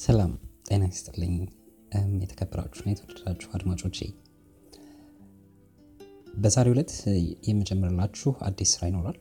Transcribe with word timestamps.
ሰላም 0.00 0.32
ጤና 0.66 0.82
ይስጥልኝ። 0.90 1.34
የተከበራችሁና 2.22 2.90
የተወደዳችሁ 2.92 3.48
አድማጮቼ 3.56 3.98
በዛሬው 6.34 6.74
ዕለት 6.74 6.92
የምጀምርላችሁ 7.48 8.30
አዲስ 8.48 8.70
ስራ 8.74 8.82
ይኖራል። 8.90 9.18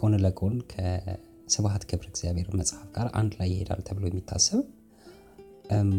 ጎን 0.00 0.14
ለጎን 0.24 0.56
ከስብሀት 0.72 1.84
ገብረ 1.90 2.08
እግዚአብሔር 2.12 2.48
መጽሐፍ 2.60 2.88
ጋር 2.96 3.08
አንድ 3.20 3.32
ላይ 3.40 3.50
ይሄዳል 3.52 3.82
ተብሎ 3.88 4.04
የሚታሰብ 4.10 4.62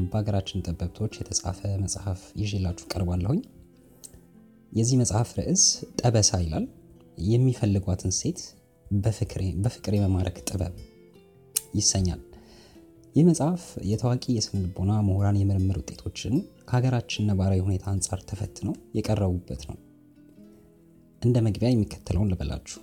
በሀገራችን 0.10 0.66
ጠበብቶች 0.68 1.16
የተጻፈ 1.20 1.62
መጽሐፍ 1.86 2.22
ይዤላችሁ 2.42 2.88
ቀርባለሁኝ። 2.94 3.42
የዚህ 4.72 5.00
መጽሐፍ 5.04 5.32
ርዕስ 5.40 5.64
ጠበሳ 6.02 6.42
ይላል። 6.44 6.66
የሚፈልጓትን 7.30 8.14
ሴት 8.22 8.40
በፍቅር 8.96 9.94
የመማረክ 9.96 10.40
ጥበብ 10.50 10.74
ይሰኛል 11.76 12.22
ይህ 13.16 13.26
መጽሐፍ 13.28 13.62
የታዋቂ 13.90 14.24
የስነ 14.34 14.58
ልቦና 14.64 14.94
ምሁራን 15.06 15.38
የምርምር 15.40 15.78
ውጤቶችን 15.82 16.34
ከሀገራችን 16.68 17.28
ነባራዊ 17.30 17.60
ሁኔታ 17.66 17.86
አንጻር 17.92 18.20
ተፈትነው 18.30 18.74
የቀረቡበት 18.98 19.62
ነው። 19.70 19.78
እንደ 21.22 21.38
መግቢያ 21.46 21.70
የሚከተለውን 21.72 22.32
ልበላችሁ። 22.32 22.82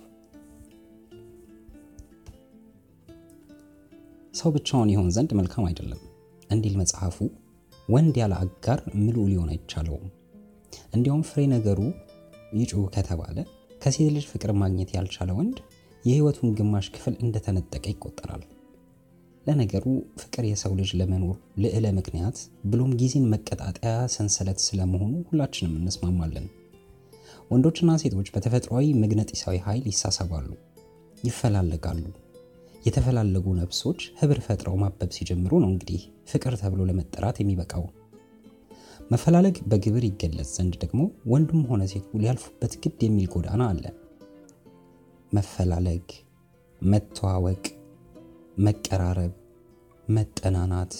ሰው 4.33 4.51
ብቻውን 4.55 4.91
ይሆን 4.93 5.11
ዘንድ 5.17 5.33
መልካም 5.39 5.67
አይደለም 5.69 6.01
እንዲል 6.49 6.75
መጽሐፉ 6.81 7.17
ወንድ 7.89 8.17
ያለ 8.21 8.33
አጋር 8.43 8.81
ምሉዕ 8.97 9.27
ሊሆን 9.31 9.51
አይቻለውም። 9.53 10.09
እንዲያውም 10.93 11.23
ፍሬ 11.29 11.45
ነገሩ 11.53 11.79
ይጩህ 12.57 12.89
ከተባለ 12.95 13.37
ከሴት 13.81 14.11
ልጅ 14.15 14.27
ፍቅር 14.31 14.51
ማግኘት 14.61 14.91
ያልቻለ 14.95 15.31
ወንድ 15.37 15.57
የህይወቱን 16.03 16.57
ግማሽ 16.57 16.87
ክፍል 16.95 17.15
እንደተነጠቀ 17.23 17.85
ይቆጠራል 17.91 18.43
ለነገሩ 19.45 19.85
ፍቅር 20.21 20.43
የሰው 20.47 20.73
ልጅ 20.79 20.91
ለመኖር 20.99 21.33
ልዕለ 21.63 21.85
ምክንያት 21.97 22.37
ብሎም 22.71 22.91
ጊዜን 23.01 23.25
መቀጣጠያ 23.33 23.93
ሰንሰለት 24.13 24.59
ስለመሆኑ 24.65 25.13
ሁላችንም 25.29 25.73
እንስማማለን። 25.79 26.45
ወንዶችና 27.51 27.91
ሴቶች 28.03 28.27
በተፈጥሯዊ 28.35 28.85
መግነጢሳዊ 29.01 29.57
ኃይል 29.65 29.83
ይሳሰባሉ 29.91 30.47
ይፈላለጋሉ። 31.23 32.03
የተፈላለጉ 32.85 33.45
ነፍሶች 33.59 33.99
ህብር 34.21 34.39
ፈጥረው 34.45 34.77
ማበብ 34.81 35.11
ሲጀምሩ 35.17 35.51
ነው 35.63 35.69
እንግዲህ 35.73 36.01
ፍቅር 36.31 36.53
ተብሎ 36.61 36.81
ለመጠራት 36.89 37.37
የሚበቃው። 37.41 37.83
መፈላለግ 39.11 39.55
በግብር 39.69 40.03
ይገለጽ 40.07 40.49
ዘንድ 40.57 40.73
ደግሞ 40.83 41.01
ወንዱም 41.31 41.61
ሆነ 41.69 41.83
ሴቱ 41.91 42.09
ሊያልፉበት 42.21 42.73
ግድ 42.83 42.99
የሚል 43.05 43.27
ጎዳና 43.33 43.63
አለ። 43.71 43.85
መፈላለግ 45.31 46.05
መተዋወቅ 46.81 47.63
መቀራረብ 48.57 49.31
መጠናናት 50.07 50.93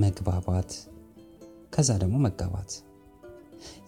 መግባባት 0.00 0.70
ከዛ 1.74 1.90
ደግሞ 2.02 2.16
መጋባት። 2.24 2.70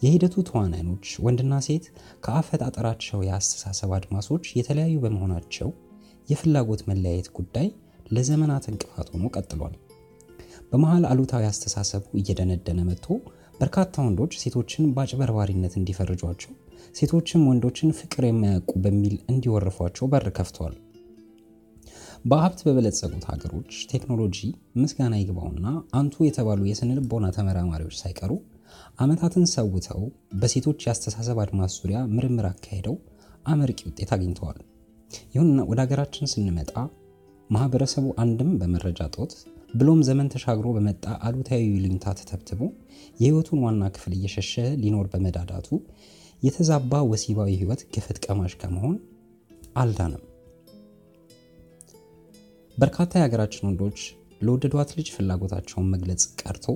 የሂደቱ 0.03 0.35
ተዋናዮች 0.49 1.07
ወንድና 1.25 1.55
ሴት 1.67 1.85
ከአፈጣጠራቸው 2.21 3.21
የአስተሳሰብ 3.27 3.93
አድማሶች 3.99 4.45
የተለያዩ 4.59 4.97
በመሆናቸው 5.05 5.69
የፍላጎት 6.29 6.83
መለያየት 6.91 7.29
ጉዳይ 7.39 7.69
ለዘመናት 8.13 8.65
እንቅፋት 8.73 9.09
ሆኖ 9.15 9.25
ቀጥሏል። 9.37 9.75
በመሃል 10.73 11.05
አሉታዊ 11.11 11.45
አስተሳሰቡ 11.47 12.05
እየደነደነ 12.15 12.81
መጥቶ 12.91 13.07
በርካታ 13.61 14.03
ወንዶች 14.05 14.35
ሴቶችን 14.43 14.93
በአጭበርባሪነት 14.95 15.75
እንዲፈርጇቸው 15.77 16.53
ሴቶችም 16.95 17.49
ወንዶችን 17.49 17.97
ፍቅር 17.99 18.25
የማያውቁ 18.27 18.73
በሚል 18.85 19.17
እንዲወርፏቸው 19.29 20.07
በር 20.07 20.27
ከፍተዋል 20.39 20.77
በሀብት 22.25 22.61
በበለጸጉት 22.67 23.25
ሀገሮች 23.31 23.75
ቴክኖሎጂ 23.93 24.39
ምስጋና 24.81 25.15
ይግባውና 25.21 25.67
አንቱ 26.01 26.25
የተባሉ 26.27 26.63
የስነ 26.69 26.91
ልቦና 26.99 27.27
ተመራማሪዎች 27.37 27.95
ሳይቀሩ 28.01 28.33
አመታትን 28.99 29.45
ሰውተው 29.53 30.03
በሴቶች 30.41 30.85
የአስተሳሰብ 30.85 31.39
አድማስ 31.45 31.75
ዙሪያ 31.81 32.01
ምርምር 32.15 32.47
አካሄደው 32.51 32.97
አመርቂ 33.45 33.81
ውጤት 33.89 34.11
አግኝተዋል። 34.17 34.59
ይሁንና 35.35 35.61
ወደ 35.71 35.81
ሀገራችን 35.85 36.31
ስንመጣ 36.33 36.73
ማህበረሰቡ 37.51 38.07
አንድም 38.25 38.51
በመረጃ 38.61 39.01
ጦት 39.17 39.33
ብሎም 39.75 40.01
ዘመን 40.09 40.31
ተሻግሮ 40.35 40.69
በመጣ 40.77 41.05
አሉታዊ 41.27 41.65
ልኝታ 41.85 42.13
ተተብትቦ 42.21 42.61
የህይወቱን 43.21 43.63
ዋና 43.65 43.85
ክፍል 43.97 44.15
እየሸሸ 44.19 44.53
ሊኖር 44.83 45.07
በመዳዳቱ 45.13 45.69
የተዛባ 46.43 47.03
ወሲባዊ 47.11 47.51
ህይወት 47.61 47.83
ገፈት 47.95 48.19
ቀማሽ 48.27 48.55
ከመሆን 48.61 48.97
አልዳንም 49.77 50.23
በርካታ 52.79 53.13
የሀገራችን 53.19 53.67
ወንዶች 53.69 54.01
ለወደዷት 54.41 54.91
ልጅ 54.99 55.09
ፍላጎታቸውን 55.15 55.91
መግለጽ 55.93 56.23
ቀርቶ 56.41 56.67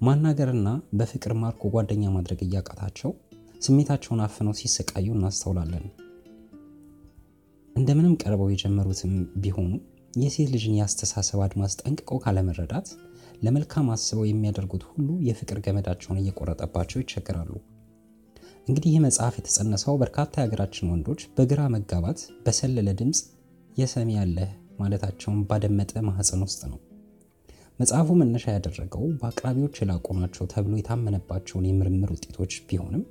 ማናገርና 0.00 0.68
በፍቅር 0.98 1.32
ማርኮ 1.40 1.70
ጓደኛ 1.74 2.04
ማድረግ 2.14 2.40
እያቃታቸው 2.44 3.10
ስሜታቸውን 3.62 4.20
አፍነው 4.26 4.54
ሲሰቃዩ 4.60 5.06
እናስተውላለን። 5.14 5.86
እንደምንም 7.76 8.14
ቀርበው 8.22 8.50
የጀመሩትም 8.52 9.12
ቢሆኑ 9.42 9.72
የሴት 10.14 10.48
ልጅን 10.54 10.76
የአስተሳሰብ 10.78 11.40
አድማስ 11.46 11.74
ጠንቅቀው 11.82 12.20
ካለመረዳት 12.24 12.88
ለመልካም 13.42 13.90
አስበው 13.94 14.24
የሚያደርጉት 14.28 14.84
ሁሉ 14.92 15.08
የፍቅር 15.26 15.58
ገመዳቸውን 15.66 16.20
እየቆረጠባቸው 16.22 17.02
ይቸገራሉ። 17.02 17.52
እንግዲህ 18.68 18.90
ይህ 18.92 19.02
መጽሐፍ 19.04 19.34
የተጸነሰው 19.38 20.00
በርካታ 20.00 20.32
የሀገራችን 20.38 20.90
ወንዶች 20.92 21.20
በግራ 21.36 21.60
መጋባት 21.74 22.18
በሰለለ 22.46 22.88
ድምፅ 23.00 23.20
የሰሚ 23.76 24.10
ያለህ 24.18 24.50
ማለታቸውን 24.78 25.40
ባደመጠ 25.48 25.92
ማህፀን 26.08 26.42
ውስጥ 26.46 26.60
ነው። 26.72 26.78
መጽሐፉ 27.80 28.08
መነሻ 28.20 28.44
ያደረገው 28.54 29.04
በአቅራቢዎች 29.18 29.76
የላቁ 29.80 30.06
ናቸው 30.18 30.46
ተብሎ 30.52 30.72
የታመነባቸውን 30.78 31.68
የምርምር 31.68 32.10
ውጤቶች 32.14 32.54
ቢሆንም 32.68 33.02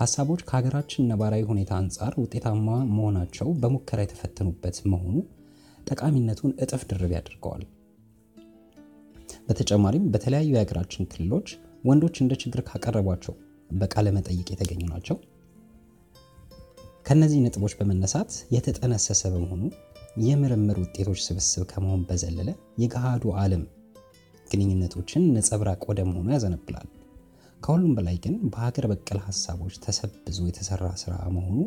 ሀሳቦች 0.00 0.40
ከሀገራችን 0.48 1.08
ነባራዊ 1.10 1.42
ሁኔታ 1.50 1.72
አንጻር 1.80 2.12
ውጤታማ 2.22 2.68
መሆናቸው 2.90 3.48
በሙከራ 3.60 4.00
የተፈተኑበት 4.04 4.78
መሆኑ 4.92 5.14
ጠቃሚነቱን 5.86 6.52
እጥፍ 6.64 6.82
ድርብ 6.90 7.12
ያደርገዋል። 7.16 7.64
በተጨማሪም 9.48 10.04
በተለያዩ 10.12 10.50
የሀገራችን 10.54 11.08
ክልሎች 11.12 11.48
ወንዶች 11.84 12.16
እንደ 12.22 12.34
ችግር 12.42 12.60
ካቀረቧቸው 12.68 13.34
በቃለ 13.74 14.08
መጠይቅ 14.16 14.46
የተገኙ 14.52 14.82
ናቸው። 14.92 15.16
ከነዚህ 17.06 17.40
ነጥቦች 17.44 17.72
በመነሳት 17.78 18.30
የተጠነሰሰ 18.54 19.22
በመሆኑ 19.32 19.62
የምርምር 20.22 20.76
ውጤቶች 20.82 21.20
ስብስብ 21.24 21.62
ከመሆን 21.70 22.02
በዘለለ 22.08 22.50
የገሃዱ 22.82 23.32
ዓለም 23.40 23.62
ግንኙነቶችን 24.46 25.22
ነጸብራቅ 25.36 25.80
ወደ 25.90 26.00
መሆኑ 26.08 26.26
ያዘነብላል። 26.34 26.88
ከሁሉም 27.60 27.92
በላይ 27.96 28.16
ግን 28.24 28.34
በሀገር 28.52 28.84
በቀል 28.90 29.18
ሀሳቦች 29.26 29.74
ተሰብዞ 29.84 30.38
የተሰራ 30.48 30.88
ስራ 31.02 31.14
መሆኑ 31.36 31.58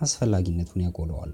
አስፈላጊነቱን 0.00 0.82
ያጎለዋል። 0.84 1.32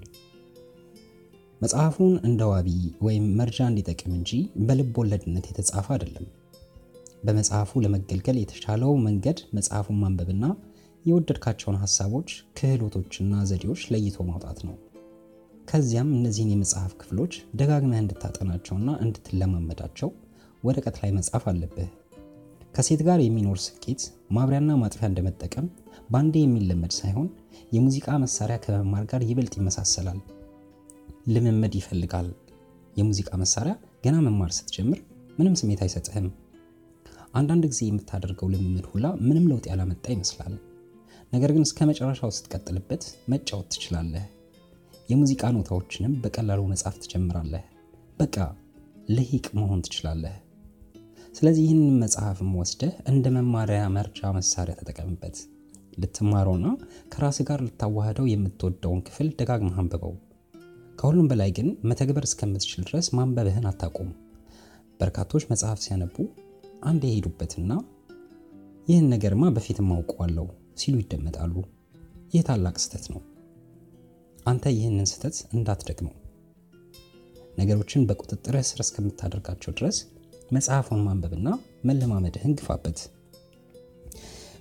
መጽሐፉን 1.61 2.13
እንደ 2.27 2.41
ዋቢ 2.51 2.69
ወይም 3.05 3.25
መርጃ 3.39 3.59
እንዲጠቅም 3.71 4.13
እንጂ 4.19 4.31
በልብ 4.67 4.93
ወለድነት 5.01 5.47
የተጻፈ 5.49 5.87
አይደለም። 5.95 6.27
በመጽሐፉ 7.25 7.81
ለመገልገል 7.83 8.37
የተሻለው 8.39 8.93
መንገድ 9.07 9.41
መጽሐፉን 9.57 9.99
ማንበብና 10.03 10.45
የወደድካቸውን 11.05 11.81
ሀሳቦች 11.83 12.29
ክህሎቶችና 12.57 13.33
ዘዴዎች 13.51 13.83
ለይቶ 13.93 14.23
ማውጣት 14.29 14.59
ነው 14.67 14.75
ከዚያም 15.67 16.09
እነዚህን 16.15 16.51
የመጽሐፍ 16.51 16.91
ክፍሎች 17.01 17.33
ደጋግመህ 17.59 17.99
እንድታጠናቸውና 18.01 18.89
እንድትለማመዳቸው 19.03 20.09
ወረቀት 20.63 20.97
ላይ 21.01 21.11
መጻፍ 21.17 21.43
አለብህ። 21.51 21.89
ከሴት 22.75 23.01
ጋር 23.07 23.19
የሚኖር 23.21 23.57
ስኬት 23.63 24.01
ማብሪያና 24.35 24.71
ማጥፊያ 24.81 25.07
እንደመጠቀም 25.09 25.65
በአንዴ 26.09 26.35
የሚለመድ 26.43 26.93
ሳይሆን 26.99 27.27
የሙዚቃ 27.71 28.17
መሳሪያ 28.23 28.57
ከመማር 28.65 29.05
ጋር 29.11 29.21
ይበልጥ 29.29 29.53
ይመሳሰላል። 29.59 30.19
ልምምድ 31.27 31.73
ይፈልጋል። 31.79 32.29
የሙዚቃ 32.95 33.31
መሳሪያ 33.41 33.73
ገና 34.05 34.15
መማር 34.25 34.51
ስትጀምር 34.57 34.99
ምንም 35.37 35.55
ስሜት 35.61 35.81
አይሰጥህም። 35.85 36.27
አንዳንድ 37.33 37.63
ጊዜ 37.71 37.81
የምታደርገው 37.87 38.51
ልምምድ 38.53 38.85
ሁላ 38.91 39.07
ምንም 39.27 39.47
ለውጥ 39.51 39.65
ያላመጣ 39.71 40.05
ይመስላል። 40.15 40.55
ነገር 41.33 41.51
ግን 41.55 41.65
እስከ 41.67 41.85
መጨረሻው 41.89 42.31
ስትቀጥልበት 42.37 43.03
መጫወት 43.31 43.67
ትችላለህ 43.73 44.25
የሙዚቃ 45.11 45.43
ኖታዎችንም 45.55 46.13
በቀላሉ 46.23 46.61
መጻፍ 46.71 46.95
ትጀምራለህ። 47.03 47.63
በቃ 48.19 48.35
ልሂቅ 49.11 49.45
መሆን 49.57 49.79
ትችላለህ። 49.85 50.35
ስለዚህ 51.35 51.63
ይህንን 51.65 51.95
መጽሐፍም 52.01 52.51
ወስደህ 52.59 52.93
እንደ 53.11 53.25
መማሪያ 53.35 53.81
መርጃ 53.95 54.31
መሳሪያ 54.37 54.73
ተጠቀምበት። 54.79 55.37
ልትማረውና 56.01 56.67
ከራስ 57.13 57.37
ጋር 57.47 57.59
ልታዋህደው 57.65 58.27
የምትወደውን 58.29 59.01
ክፍል 59.07 59.29
ደጋግመህ 59.39 59.79
አንብበው። 59.81 60.13
ከሁሉም 60.95 61.29
በላይ 61.31 61.51
ግን 61.57 61.69
መተግበር 61.89 62.25
እስከምትችል 62.27 62.81
ድረስ 62.89 63.07
ማንበብህን 63.17 63.67
አታቁም 63.69 64.09
በርካቶች 64.99 65.43
መጽሐፍ 65.51 65.79
ሲያነቡ 65.85 66.15
አንድ 66.83 67.03
የሄዱበትና 67.07 67.71
ይህን 68.87 69.09
ነገርማ 69.13 69.45
በፊትም 69.55 69.89
አውቀዋለሁ 69.95 70.45
ሲሉ 70.75 70.95
ይደመጣሉ። 71.01 71.55
ይህ 72.33 72.43
ታላቅ 72.47 72.75
ስተት 72.79 73.05
ነው 73.13 73.21
አንተ 74.45 74.65
ይህንን 74.73 75.07
ስተት 75.11 75.37
እንዳትደግመው 75.55 76.15
ነገሮችን 77.57 78.05
በቁጥጥርህ 78.09 78.65
ስር 78.69 78.79
እስከምታደርጋቸው 78.83 79.71
ድረስ 79.79 79.97
መጽሐፉን 80.51 81.01
ማንበብና 81.05 81.49
መለማመድህን 81.87 82.55
ግፋበት። 82.59 82.99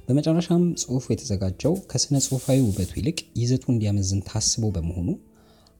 በመጨረሻም 0.07 0.63
ጽሑፉ 0.83 1.05
የተዘጋጀው 1.13 1.75
ከሥነ 1.91 2.17
ጽሑፋዊ 2.25 2.59
ውበቱ 2.67 2.93
ይልቅ 2.99 3.19
ይዘቱ 3.41 3.65
እንዲያመዝን 3.73 4.25
ታስቦ 4.29 4.65
በመሆኑ 4.77 5.09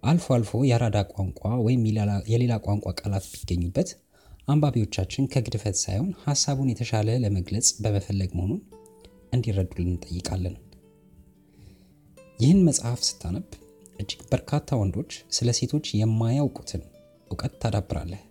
አልፎ 0.03 0.27
አልፎ 0.37 0.61
የአራዳ 0.69 0.99
ቋንቋ 1.13 1.41
ወይም 1.67 1.83
የሌላ 2.33 2.53
ቋንቋ 2.67 2.93
ቃላት 3.01 3.25
ቢገኙበት 3.33 3.89
አንባቢዎቻችን 4.49 5.29
ከግድፈት 5.33 5.77
ሳይሆን 5.83 6.11
ሀሳቡን 6.25 6.71
የተሻለ 6.73 7.19
ለመግለጽ 7.25 7.69
በመፈለግ 7.83 8.31
መሆኑን 8.39 8.61
እንዲረዱልን 9.33 9.91
እንጠይቃለን። 9.93 10.57
ይህን 12.39 12.61
መጽሐፍ 12.69 13.01
ስታነብ 13.09 13.49
እጅግ 14.01 14.21
በርካታ 14.31 14.79
ወንዶች 14.81 15.13
ስለ 15.37 15.51
ሴቶች 15.59 15.87
የማያውቁትን 15.95 16.83
እውቀት 17.31 17.55
ታዳብራለህ። 17.63 18.23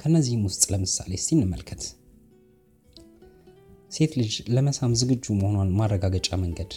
ከእነዚህም 0.00 0.44
ውስጥ 0.48 0.62
ለምሳሌ 0.72 1.10
እስቲ 1.18 1.30
እንመልከት። 1.36 1.82
ሴት 3.92 4.12
ልጅ 4.20 4.34
ለመሳም 4.54 4.92
ዝግጁ 5.00 5.34
መሆኗን 5.38 5.70
ማረጋገጫ 5.78 6.28
መንገድ፣ 6.42 6.72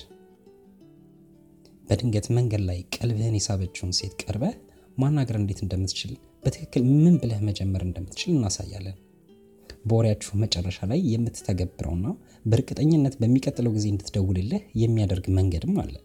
በድንገት 1.88 2.28
መንገድ 2.38 2.62
ላይ 2.70 2.80
ቀልብህን 2.96 3.38
የሳበችውን 3.38 3.96
ሴት 3.98 4.14
ቀርበህ 4.22 4.54
ማናገር 4.98 5.38
እንዴት 5.40 5.60
እንደምትችል 5.64 6.12
በትክክል 6.44 6.84
ምን 6.96 7.16
ብለህ 7.22 7.42
መጀመር 7.48 7.82
እንደምትችል 7.86 8.32
እናሳያለን። 8.34 8.98
በወሬያችሁ 9.86 10.34
መጨረሻ 10.42 10.80
ላይ 10.92 11.00
የምትተገብረውና 11.12 12.06
በእርግጠኝነት 12.46 13.16
በሚቀጥለው 13.22 13.72
ጊዜ 13.78 13.86
እንድትደውልልህ 13.92 14.64
የሚያደርግ 14.82 15.26
መንገድም 15.38 15.78
አለ። 15.84 15.96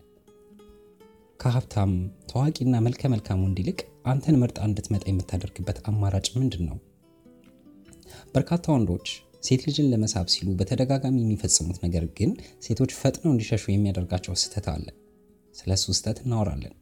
ከሀብታም 1.41 1.93
ታዋቂና 2.31 2.77
መልከ 2.85 3.09
መልካም 3.13 3.43
ወንድ 3.45 3.59
ይልቅ 3.63 3.81
አንተን 4.11 4.39
መርጣ 4.41 4.59
እንድትመጣ 4.69 5.05
የምታደርግበት 5.09 5.79
አማራጭ 5.91 6.27
ምንድን 6.37 6.63
ነው? 6.69 6.77
በርካታ 8.35 8.65
ወንዶች 8.75 9.09
ሴት 9.47 9.63
ልጅን 9.67 9.91
ለመሳብ 9.93 10.27
ሲሉ 10.35 10.49
በተደጋጋሚ 10.59 11.17
የሚፈጽሙት 11.23 11.79
ነገር 11.85 12.05
ግን 12.19 12.31
ሴቶች 12.67 12.93
ፈጥነው 13.01 13.33
እንዲሸሹ 13.35 13.65
የሚያደርጋቸው 13.71 14.37
ስህተት 14.43 14.67
አለ። 14.75 14.87
ስለ 15.55 15.71
እሱ 15.79 15.87
ስህተት 15.99 16.19
እናወራለን። 16.25 16.75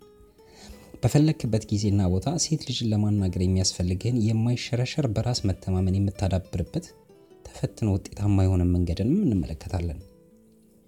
በፈለክበት 1.03 1.65
ጊዜና 1.71 2.03
ቦታ 2.13 2.29
ሴት 2.45 2.63
ልጅን 2.69 2.91
ለማናገር 2.93 3.43
የሚያስፈልግህን 3.45 4.23
የማይሸረሸር 4.27 5.09
በራስ 5.17 5.41
መተማመን 5.49 5.99
የምታዳብርበት 5.99 6.87
ተፈትኖ 7.47 7.91
ውጤታማ 7.97 8.45
የሆነ 8.47 8.63
መንገድንም 8.73 9.21
እንመለከታለን። 9.27 9.99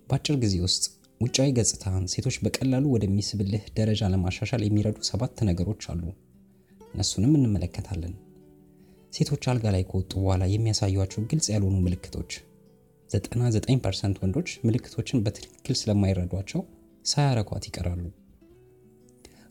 በአጭር 0.09 0.37
ጊዜ 0.45 0.57
ውስጥ 0.65 0.85
ውጫዊ 1.21 1.49
ገጽታን 1.57 2.05
ሴቶች 2.13 2.37
በቀላሉ 2.43 2.85
ወደሚስብልህ 2.93 3.65
ደረጃ 3.79 4.11
ለማሻሻል 4.13 4.63
የሚረዱ 4.65 4.99
ሰባት 5.09 5.39
ነገሮች 5.49 5.83
አሉ። 5.93 6.03
እነሱንም 6.91 7.33
እንመለከታለን። 7.39 8.15
ሴቶች 9.13 9.45
አልጋ 9.51 9.67
ላይ 9.75 9.83
ከወጡ 9.89 10.13
በኋላ 10.21 10.45
የሚያሳዩቸው 10.51 11.27
ግልጽ 11.31 11.47
ያልሆኑ 11.55 11.77
ምልክቶች። 11.85 12.33
99 13.11 13.83
percent 13.85 14.17
ወንዶች 14.23 14.49
ምልክቶችን 14.67 15.23
በትክክል 15.25 15.77
ስለማይረዷቸው 15.81 16.63
ሳያረኳት 17.05 17.67
ይቀራሉ። 17.69 18.03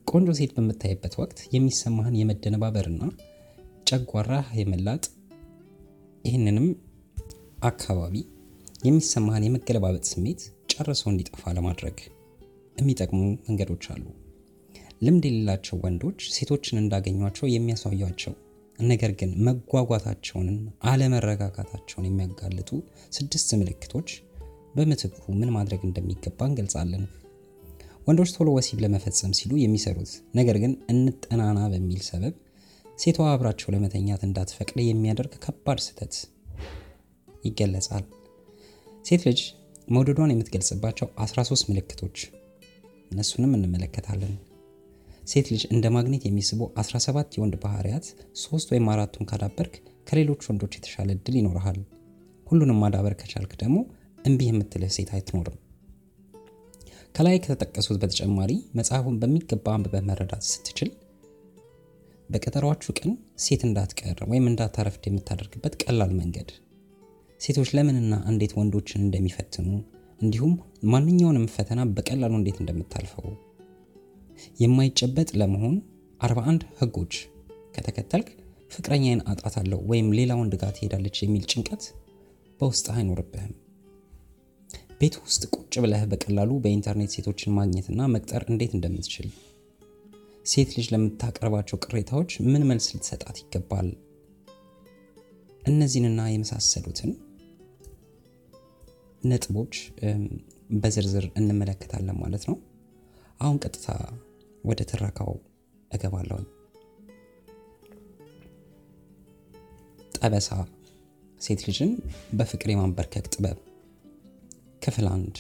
ቆንጆ 0.08 0.32
ሴት 0.40 0.52
በምታይበት 0.58 1.14
ወቅት 1.22 1.40
የሚሰማህን 1.56 2.18
የመደነባበርና 2.20 3.04
ጨጓራህ 3.90 4.48
የመላጥ 4.60 5.04
ይህንንም 6.26 6.68
አካባቢ 7.64 8.16
የሚሰማህን 8.88 9.46
የመገለባበጥ 9.46 10.06
ስሜት 10.12 10.42
ጨርሶ 10.78 11.04
እንዲጠፋ 11.12 11.52
ለማድረግ 11.56 11.98
የሚጠቅሙ 12.78 13.20
መንገዶች 13.46 13.86
አሉ። 13.94 14.04
ልምድ 15.02 15.24
የሌላቸው 15.28 15.76
ወንዶች 15.84 16.20
ሴቶችን 16.36 16.80
እንዳገኟቸው 16.82 17.46
የሚያሳዩቸው 17.50 18.34
ነገር 18.80 19.12
ግን 19.20 19.32
መጓጓታቸውን፣ 19.46 20.50
አለመረጋጋታቸውን 20.90 22.08
የሚያጋልጡ 22.08 22.70
ስድስት 23.18 23.50
ምልክቶች 23.62 24.10
በምትኩ 24.76 25.24
ምን 25.40 25.54
ማድረግ 25.56 25.82
እንደሚገባ 25.88 26.40
እንገልጻለን። 26.50 27.06
ወንዶች 28.08 28.32
ቶሎ 28.36 28.50
ወሲብ 28.58 28.82
ለመፈጸም 28.84 29.32
ሲሉ 29.38 29.54
የሚሰሩት 29.62 30.12
ነገር 30.36 30.58
ግን 30.64 30.74
እንጠናና 30.94 31.60
በሚል 31.74 32.02
ሰበብ 32.10 32.36
ሴቷ 32.98 33.26
አብራቸው 33.32 33.72
ለመተኛት 33.74 34.22
እንዳትፈቅድ 34.28 34.78
የሚያደርግ 34.84 35.34
ከባድ 35.44 35.80
ስህተት 35.86 36.14
ይገለጻል። 37.48 38.06
ሴት 39.06 39.22
ልጅ 39.28 39.42
መውደዷን 39.88 40.34
የምትገልጽባቸው 40.34 41.08
13 41.24 41.70
ምልክቶች 41.70 42.18
እነሱንም 43.12 43.52
እንመለከታለን። 43.58 44.34
ሴት 45.24 45.48
ልጅ 45.54 45.64
እንደ 45.74 45.86
ማግኔት 45.96 46.24
የሚስቡ 46.28 46.60
17 46.82 47.38
የወንድ 47.38 47.56
ባህሪያት 47.64 48.06
ሶስት 48.44 48.68
ወይም 48.74 48.90
አራቱን 48.94 49.28
ካዳበርክ 49.30 49.74
ከሌሎች 50.08 50.44
ወንዶች 50.50 50.76
የተሻለ 50.78 51.10
እድል 51.16 51.36
ይኖርሃል። 51.40 51.80
ሁሉንም 52.48 52.80
ማዳበር 52.84 53.16
ከቻልክ 53.22 53.54
ደግሞ 53.64 53.78
እምቢ 54.26 54.42
የምትልህ 54.48 54.92
ሴት 54.98 55.10
አትኖርም። 55.16 55.58
ከላይ 57.16 57.38
ከተጠቀሱት 57.44 57.98
በተጨማሪ 58.02 58.52
መጽሐፉን 58.80 59.20
በሚገባ 59.22 59.68
አንብበህ 59.76 60.04
መረዳት 60.10 60.44
ስትችል 60.50 60.90
በቀጠሯችሁ 62.30 62.92
ቀን 63.00 63.12
ሴት 63.44 63.62
እንዳትቀር 63.68 64.18
ወይም 64.32 64.48
እንዳታረፍድ 64.50 65.04
የምታደርግበት 65.08 65.76
ቀላል 65.84 66.12
መንገድ፣ 66.20 66.50
ሴቶች 67.42 67.70
ለምንና 67.78 68.14
እንዴት 68.30 68.54
ወንዶችን 68.58 69.04
እንደሚፈትኑ 69.06 69.68
እንዲሁም 70.22 70.54
ማንኛውንም 70.92 71.46
ፈተና 71.56 71.82
በቀላሉ 71.96 72.34
እንዴት 72.40 72.58
እንደምታልፈው፣ 72.62 73.28
የማይጨበጥ 74.62 75.30
ለመሆን 75.42 75.76
41 76.22 76.64
ህጎች። 76.80 77.14
ከተከተልክ 77.76 78.30
ፍቅረኛዬን 78.72 79.22
አጣታለሁ 79.32 79.80
ወይም 79.92 80.08
ሌላ 80.18 80.32
ወንድ 80.40 80.54
ጋር 80.62 80.72
ትሄዳለች 80.78 81.18
የሚል 81.24 81.44
ጭንቀት 81.52 81.84
በውስጥ 82.60 82.88
አይኖርብህም። 82.96 83.54
ቤት 85.02 85.16
ውስጥ 85.24 85.44
ቁጭ 85.56 85.74
ብለህ 85.84 86.04
በቀላሉ 86.12 86.52
በኢንተርኔት 86.64 87.14
ሴቶችን 87.16 87.56
ማግኘትና 87.58 88.02
መቅጠር 88.14 88.44
እንዴት 88.48 88.72
እንደምትችል፣ 88.78 89.28
ሴት 90.46 90.70
ልጅ 90.78 90.88
ለምታቀርባቸው 90.94 91.78
ቅሬታዎች 91.86 92.34
ምን 92.48 92.66
መልስ 92.70 92.88
ልትሰጣት 92.94 93.38
ይገባል፣ 93.44 93.90
እነዚህንና 95.64 96.22
የመሳሰሉትን 96.30 97.12
ነጥቦች 99.28 99.74
በዝርዝር 100.82 101.26
እንመለከታለን 101.40 102.18
ማለት 102.24 102.44
ነው። 102.50 102.58
አሁን 103.40 103.58
ቀጥታ 103.64 103.88
ወደ 104.64 104.82
ትረካው 104.90 105.34
እገባለሁ። 105.92 106.40
ጠበሳ 110.18 110.50
ሴት 111.42 111.62
ልጅን 111.68 111.92
በፍቅር 112.34 112.70
የማንበርከክ 112.72 113.26
ጥበብ 113.34 113.58
ክፍል 114.82 115.08
አንድ 115.12 115.36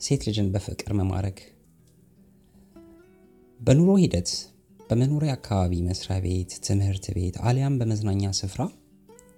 ሴት 0.00 0.22
ልጅን 0.28 0.48
በፍቅር 0.54 0.92
መማረክ 1.00 1.38
በኑሮ 3.60 3.90
ሂደት 4.02 4.30
በመኖሪያ 4.90 5.32
አካባቢ 5.36 5.74
መስሪያ 5.88 6.16
ቤት፣ 6.24 6.52
ትምህርት 6.66 7.04
ቤት 7.16 7.36
አሊያም 7.48 7.76
በመዝናኛ 7.80 8.32
ስፍራ 8.38 8.62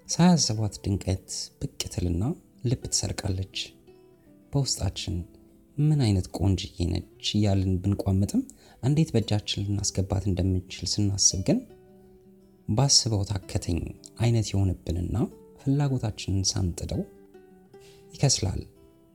ሳያስቧት 0.07 0.75
ድንቀት 0.85 1.29
ብቅ 1.61 1.81
ትልና 1.93 2.25
ልብ 2.65 2.83
ትሰርቃለች። 2.87 3.57
በውስጣችን 4.53 5.15
ምን 5.77 6.01
አይነት 6.07 6.27
ቆንጅዬ 6.39 6.77
ነች 6.91 7.29
እያልን 7.35 7.73
ብንቋምጥም 7.83 8.43
እንዴት 8.83 9.11
በእጃችን 9.15 9.65
ልናስገባት 9.65 10.25
እንደምንችል 10.31 10.89
ስናስብ 10.93 11.41
ግን 11.49 11.59
ባስበው 12.69 13.23
ታከተኝ 13.31 13.79
አይነት 14.21 14.49
የሆንብንና 14.53 15.17
ፍላጎታችንን 15.63 16.45
ሳንጥደው 16.51 17.03
ይከስላል። 18.15 18.61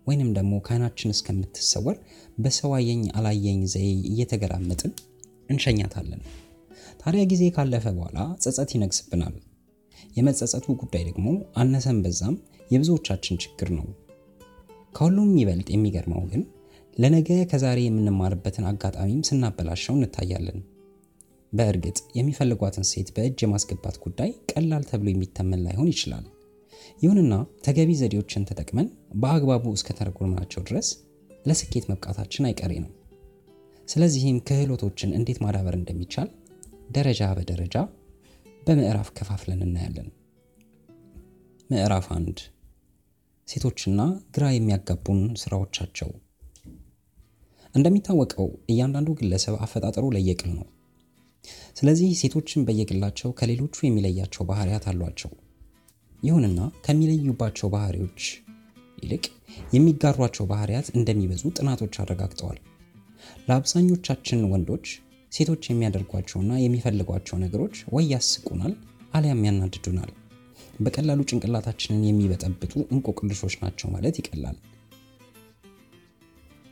ወይንም 0.07 0.31
ደግሞ 0.37 0.53
ከዓይናችን 0.65 1.13
እስከምትሰወር 1.15 1.97
በሰው 2.37 2.73
አየኝ 2.77 3.03
አላየኝ 3.17 3.61
ዘዬ 3.73 3.91
እየተገላመጥን 4.11 4.93
እንሸኛታለን። 5.49 6.21
ታዲያ 7.01 7.23
ጊዜ 7.31 7.43
ካለፈ 7.55 7.85
በኋላ 7.97 8.17
ጸጸት 8.43 8.73
ይነግስብናል። 8.75 9.35
የመጸጸቱ 10.17 10.67
ጉዳይ 10.81 11.03
ደግሞ 11.09 11.27
አነሰን 11.55 11.99
በዛም 12.03 12.35
የብዙዎቻችን 12.71 13.39
ችግር 13.43 13.69
ነው። 13.77 13.85
ከሁሉም 14.95 15.29
ይበልጥ 15.39 15.67
የሚገርመው 15.71 16.23
ግን 16.31 16.41
ለነገ 16.97 17.29
ከዛሬ 17.51 17.79
የምንማርበትን 17.85 18.67
አጋጣሚም 18.69 19.25
ስናበላሸው 19.27 19.95
እንታያለን። 19.97 20.59
በእርግጥ 21.53 21.97
የሚፈልጓትን 22.17 22.85
ሴት 22.89 23.07
በእጅ 23.15 23.39
የማስገባት 23.43 23.95
ጉዳይ 24.03 24.31
ቀላል 24.51 24.83
ተብሎ 24.89 25.07
የሚተመን 25.11 25.63
ላይሆን 25.65 25.91
ይችላል። 25.93 26.25
ይሁንና 27.01 27.33
ተገቢ 27.65 27.91
ዘዴዎችን 27.99 28.47
ተጠቅመን 28.49 28.87
በአግባቡ 29.21 29.73
እስከተረጎምናቸው 29.77 30.61
ድረስ 30.67 30.87
ለስኬት 31.45 31.85
መብቃታችን 31.91 32.47
አይቀሬ 32.49 32.73
ነው። 32.85 32.91
ስለዚህም 33.87 34.37
ክህሎቶችን 34.47 35.15
እንዴት 35.19 35.39
ማዳበር 35.43 35.75
እንደሚቻል 35.77 36.29
ደረጃ 36.91 37.23
በደረጃ 37.37 37.75
በምዕራፍ 38.69 39.07
ከፋፍለን 39.17 39.61
እናያለን። 39.65 40.07
ምዕራፍ 41.69 42.07
አንድ 42.15 42.39
ሴቶችና 43.47 44.01
ግራ 44.35 44.43
የሚያጋቡን 44.51 45.21
ስራዎቻቸው። 45.35 46.09
እንደሚታወቀው 47.73 48.49
እያንዳንዱ 48.69 49.09
ግለሰብ 49.19 49.55
አፈጣጠሩ 49.59 50.05
ለየቅል 50.15 50.51
ነው። 50.57 50.67
ስለዚህ 51.75 52.11
ሴቶችን 52.21 52.65
በየግላቸው 52.67 53.31
ከሌሎቹ 53.31 53.75
የሚለያቸው 53.85 54.45
ባህሪያት 54.51 54.85
አሏቸው። 54.87 55.31
ይሁንና 56.23 56.59
ከሚለዩባቸው 56.85 57.69
ባህሪዎች 57.69 58.21
ይልቅ 58.97 59.25
የሚጋሯቸው 59.73 60.45
ባህሪያት 60.45 60.89
እንደሚበዙ 60.95 61.43
ጥናቶች 61.57 61.95
አረጋግጠዋል። 61.99 62.59
ለአብዛኞቻችን 63.47 64.49
ወንዶች 64.53 64.87
ሴቶች 65.31 65.63
የሚያደርጓቸውና 65.67 66.51
የሚፈልጓቸው 66.61 67.37
ነገሮች 67.43 67.75
ወይ 67.95 68.05
ያስቁናል 68.13 68.73
አሊያም 69.13 69.45
ያናድዱናል። 69.47 70.11
በቀላሉ 70.79 71.21
ጭንቅላታችንን 71.29 72.03
የሚበጠብጡ 72.07 72.73
እንቆቅልሾች 72.93 73.55
ናቸው 73.63 73.87
ማለት 73.95 74.17
ይቀላል። 74.21 74.57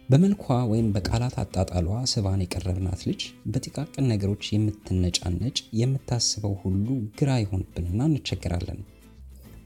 በመልኳ 0.09 0.43
ወይም 0.69 0.85
በቃላት 0.95 1.33
አጣጣሏ 1.41 1.87
ስባን 2.11 2.43
የቀረብናት 2.43 3.01
ልጅ 3.07 3.21
በጥቃቅን 3.53 4.05
ነገሮች 4.11 4.43
የምትነጫነጭ 4.53 5.57
የምታስበው 5.79 6.53
ሁሉ 6.61 6.85
ግራ 7.19 7.31
ይሆንብንና 7.41 7.99
እንቸገራለን። 8.09 8.79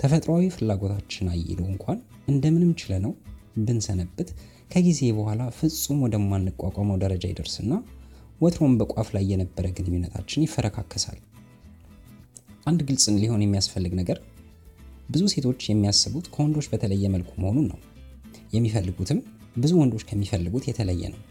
ተፈጥሯዊ 0.02 0.46
ፍላጎታችን 0.56 1.28
አይሎ 1.34 1.60
እንኳን 1.74 2.00
እንደምንም 2.32 2.72
ችለነው 2.80 3.14
ብንሰነብት 3.66 4.30
ከጊዜ 4.72 5.02
በኋላ 5.18 5.42
ፍጹም 5.58 6.02
ወደማንቋቋመው 6.06 6.98
ደረጃ 7.04 7.24
ይደርስና 7.32 7.72
ወትሮም 8.42 8.74
በቋፍ 8.80 9.10
ላይ 9.16 9.24
የነበረ 9.32 9.66
ግንኙነታችን 9.78 10.44
ይፈረካከሳል። 10.46 11.20
አንድ 12.66 12.80
ግልጽ 12.88 13.06
ሊሆን 13.18 13.44
የሚያስፈልግ 13.44 13.94
ነገር 14.00 14.18
ብዙ 15.12 15.24
ሴቶች 15.34 15.62
የሚያስቡት 15.68 16.26
ከወንዶች 16.34 16.68
በተለየ 16.72 17.06
መልኩ 17.16 17.32
መሆኑን 17.44 17.68
ነው። 17.72 17.80
የሚፈልጉትም 18.56 19.20
ብዙ 19.58 19.72
ወንዶች 19.82 20.04
ከሚፈልጉት 20.10 20.66
የተለየ 20.68 21.04
ነው። 21.14 21.22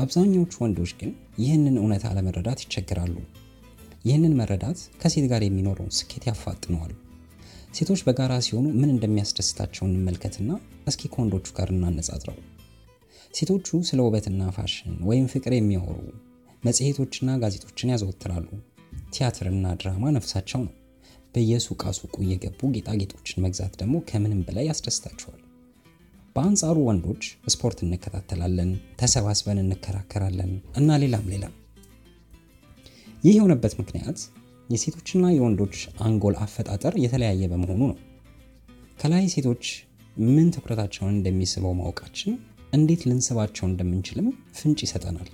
አብዛኛዎቹ 0.00 0.54
ወንዶች 0.62 0.90
ግን 1.00 1.10
ይህንን 1.42 1.76
እውነታ 1.80 2.06
ለመረዳት 2.16 2.60
ይቸግራሉ። 2.64 3.14
ይህንን 4.04 4.36
መረዳት 4.40 4.78
ከሴት 5.00 5.26
ጋር 5.32 5.42
የሚኖረውን 5.44 5.94
ስኬት 5.98 6.24
ያፋጥነዋል። 6.28 6.92
ሴቶች 7.74 8.00
በጋራ 8.06 8.32
ሲሆኑ 8.46 8.66
ምን 8.78 8.92
እንደሚያስደስታቸው 8.94 9.84
እንመልከትና 9.88 10.50
እስኪ 10.86 11.10
ከወንዶቹ 11.12 11.46
ጋር 11.58 11.68
እናነጻጽረው። 11.74 12.38
ሴቶቹ 13.34 13.68
ስለ 13.88 14.00
ውበትና 14.06 14.42
ፋሽን 14.54 14.94
ወይም 15.08 15.26
ፍቅር 15.32 15.52
የሚያወሩ 15.56 15.98
መጽሔቶችና 16.62 17.30
ጋዜጦችን 17.42 17.92
ያዘወትራሉ። 17.92 18.48
ቲያትርና 19.14 19.66
ድራማ 19.80 20.04
ነፍሳቸው 20.16 20.60
ነው። 20.64 20.74
በየሱቃ 21.34 21.82
ሱቁ 21.98 22.14
እየገቡ 22.24 22.70
ጌጣጌጦችን 22.76 23.42
መግዛት 23.44 23.74
ደግሞ 23.80 23.96
ከምንም 24.08 24.40
በላይ 24.46 24.64
ያስደስታቸዋል። 24.70 25.40
በአንጻሩ 26.36 26.76
ወንዶች 26.88 27.22
ስፖርት 27.54 27.78
እንከታተላለን፣ 27.84 28.70
ተሰባስበን 29.00 29.60
እንከራከራለን 29.62 30.52
እና 30.80 30.98
ሌላም 31.02 31.24
ሌላም። 31.32 31.54
ይህ 33.24 33.34
የሆነበት 33.36 33.72
ምክንያት 33.80 34.18
የሴቶችና 34.68 35.24
የወንዶች 35.34 35.76
አንጎል 36.06 36.36
አፈጣጠር 36.44 36.94
የተለያየ 37.04 37.48
በመሆኑ 37.52 37.80
ነው። 37.90 37.98
ከላይ 39.00 39.24
ሴቶች 39.34 39.64
ምን 40.26 40.48
ትኩረታቸውን 40.54 41.14
እንደሚስበው 41.14 41.74
ማወቃችን 41.78 42.32
እንዴት 42.72 43.02
ልንስባቸው 43.08 43.64
እንደምንችልም 43.68 44.26
ፍንጭ 44.58 44.78
ይሰጠናል። 44.84 45.28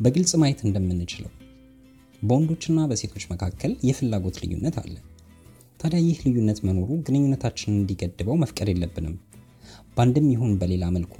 በግልጽ 0.00 0.32
ማየት 0.42 0.60
እንደምንችለው 0.66 1.30
በወንዶችና 2.22 2.78
በሴቶች 2.90 3.24
መካከል 3.32 3.72
የፍላጎት 3.88 4.36
ልዩነት 4.42 4.76
አለ። 4.82 4.94
ታዲያ 5.80 6.00
ይህ 6.06 6.18
ልዩነት 6.26 6.58
መኖሩ 6.66 6.88
ግንኙነታችንን 7.06 7.78
እንዲገድበው 7.78 8.36
መፍቀድ 8.42 8.68
የለብንም። 8.72 9.14
በአንድም 9.94 10.26
ይሁን 10.34 10.52
በሌላ 10.60 10.84
መልኩ 10.96 11.14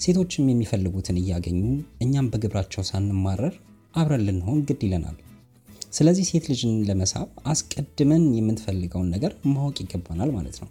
ሴቶችም 0.00 0.50
የሚፈልጉትን 0.50 1.20
እያገኙ 1.20 1.60
እኛም 2.04 2.30
በግብራቸው 2.32 2.82
ሳንማረር 2.90 3.54
አብረን 3.94 4.24
ልንሆን 4.26 4.58
ግድ 4.68 4.80
ይለናል። 4.86 5.16
ስለዚህ 5.90 6.24
ሴት 6.30 6.44
ልጅን 6.50 6.74
ለመሳብ 6.88 7.28
አስቀድመን 7.52 8.24
የምንፈልገውን 8.38 9.12
ነገር 9.14 9.32
ማወቅ 9.52 9.76
ይገባናል 9.82 10.30
ማለት 10.36 10.56
ነው። 10.62 10.68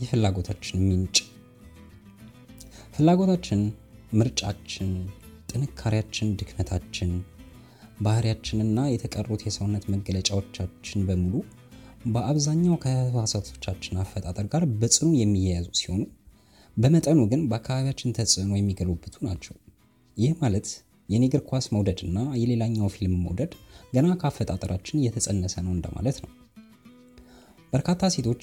የፍላጎታችን 0.00 0.78
ምንጭ 0.86 1.16
ፍላጎታችን፣ 2.94 3.60
ምርጫችን፣ 4.12 4.88
ጥንካሬያችን፣ 5.50 6.28
ድክመታችን፣ 6.38 7.10
ባህሪያችንና 8.00 8.78
የተቀሩት 8.90 9.42
የሰውነት 9.46 9.84
መገለጫዎቻችን 9.94 11.04
በሙሉ 11.08 11.34
በአብዛኛው 12.06 12.76
ከህዋሳቶቻችን 12.84 14.00
አፈጣጠር 14.02 14.46
ጋር 14.52 14.64
በጽኑ 14.80 15.10
የሚያያዙ 15.18 15.68
ሲሆኑ 15.80 16.02
በመጠኑ 16.76 17.20
ግን 17.32 17.42
በአካባቢያችን 17.50 18.14
ተጽዕኖ 18.18 18.52
የሚገሉብቱ 18.56 19.16
ናቸው። 19.26 19.54
ይህ 20.16 20.32
ማለት 20.42 20.68
የኔ 21.08 21.24
እግር 21.28 21.42
ኳስ 21.48 21.66
መውደድ 21.74 22.00
እና 22.06 22.18
የሌላኛው 22.40 22.92
ፊልም 22.94 23.16
መውደድ 23.24 23.52
ገና 23.94 24.08
ከአፈጣጠራችን 24.20 25.02
የተጸነሰ 25.04 25.54
ነው 25.66 25.72
እንደማለት 25.76 26.18
ነው። 26.24 26.30
በርካታ 27.72 28.02
ሴቶች 28.14 28.42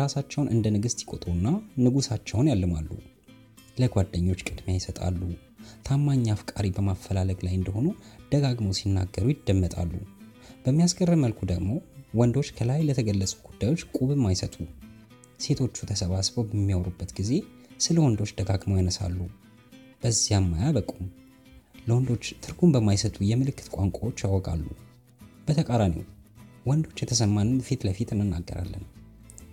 ራሳቸውን 0.00 0.48
እንደ 0.54 0.66
ንግስት 0.76 0.98
ይቆጥሩና 1.04 1.48
ንጉሳቸውን 1.84 2.50
ያልማሉ። 2.50 2.88
ለጓደኞች 3.78 4.40
ቅድሚያ 4.48 4.74
ይሰጣሉ። 4.78 5.20
ታማኝ 5.86 6.24
አፍቃሪ 6.34 6.66
በማፈላለግ 6.76 7.38
ላይ 7.46 7.54
እንደሆኑ 7.56 7.86
ደጋግመው 8.32 8.74
ሲናገሩ 8.78 9.26
ይደመጣሉ። 9.32 9.92
በሚያስገርም 10.64 11.22
መልኩ 11.24 11.40
ደግሞ 11.52 11.70
ወንዶች 12.14 12.48
ከላይ 12.56 12.80
ለተገለጹ 12.88 13.32
ጉዳዮች 13.48 13.82
ቁብም 13.96 14.22
አይሰጡ። 14.30 14.54
ሴቶቹ 15.40 15.76
ተሰባስበው 15.90 16.46
በሚያወሩበት 16.48 17.10
ጊዜ 17.18 17.30
ስለ 17.80 17.96
ወንዶች 18.04 18.32
ደጋግመው 18.38 18.78
ያነሳሉ። 18.80 19.18
በዚያም 20.02 20.48
አያበቁም። 20.58 21.06
ለወንዶች 21.86 22.24
ትርጉም 22.44 22.72
በማይሰጡ 22.74 23.16
የምልክት 23.28 23.68
ቋንቋዎች 23.76 24.18
ያወጋሉ። 24.24 24.64
በተቃራኒው 25.46 26.04
ወንዶች 26.66 26.98
የተሰማንን 27.02 27.58
ፊት 27.66 27.80
ለፊት 27.86 28.10
እንናገራለን። 28.14 28.84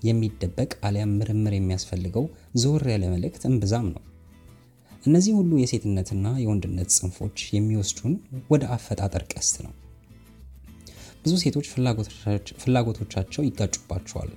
የሚደበቅ 0.08 0.72
አሊያም 0.88 1.16
ምርምር 1.20 1.54
የሚያስፈልገው 1.56 2.26
ዘወር 2.62 2.86
ያለ 2.94 3.06
መልእክት 3.14 3.44
እምብዛም 3.50 3.88
ነው። 3.94 4.04
እነዚህ 5.04 5.34
ሁሉ 5.40 5.52
የሴትነትና 5.60 6.28
የወንድነት 6.42 6.90
ጽንፎች 6.96 7.40
የሚወስዱን 7.56 8.14
ወደ 8.50 8.64
አፈጣጠር 8.76 9.24
ቀስት 9.34 9.56
ነው። 9.66 9.74
ብዙ 11.24 11.34
ሴቶች 11.44 11.68
ፍላጎቶቻቸው 12.62 13.46
ይጋጩባቸዋል። 13.48 14.32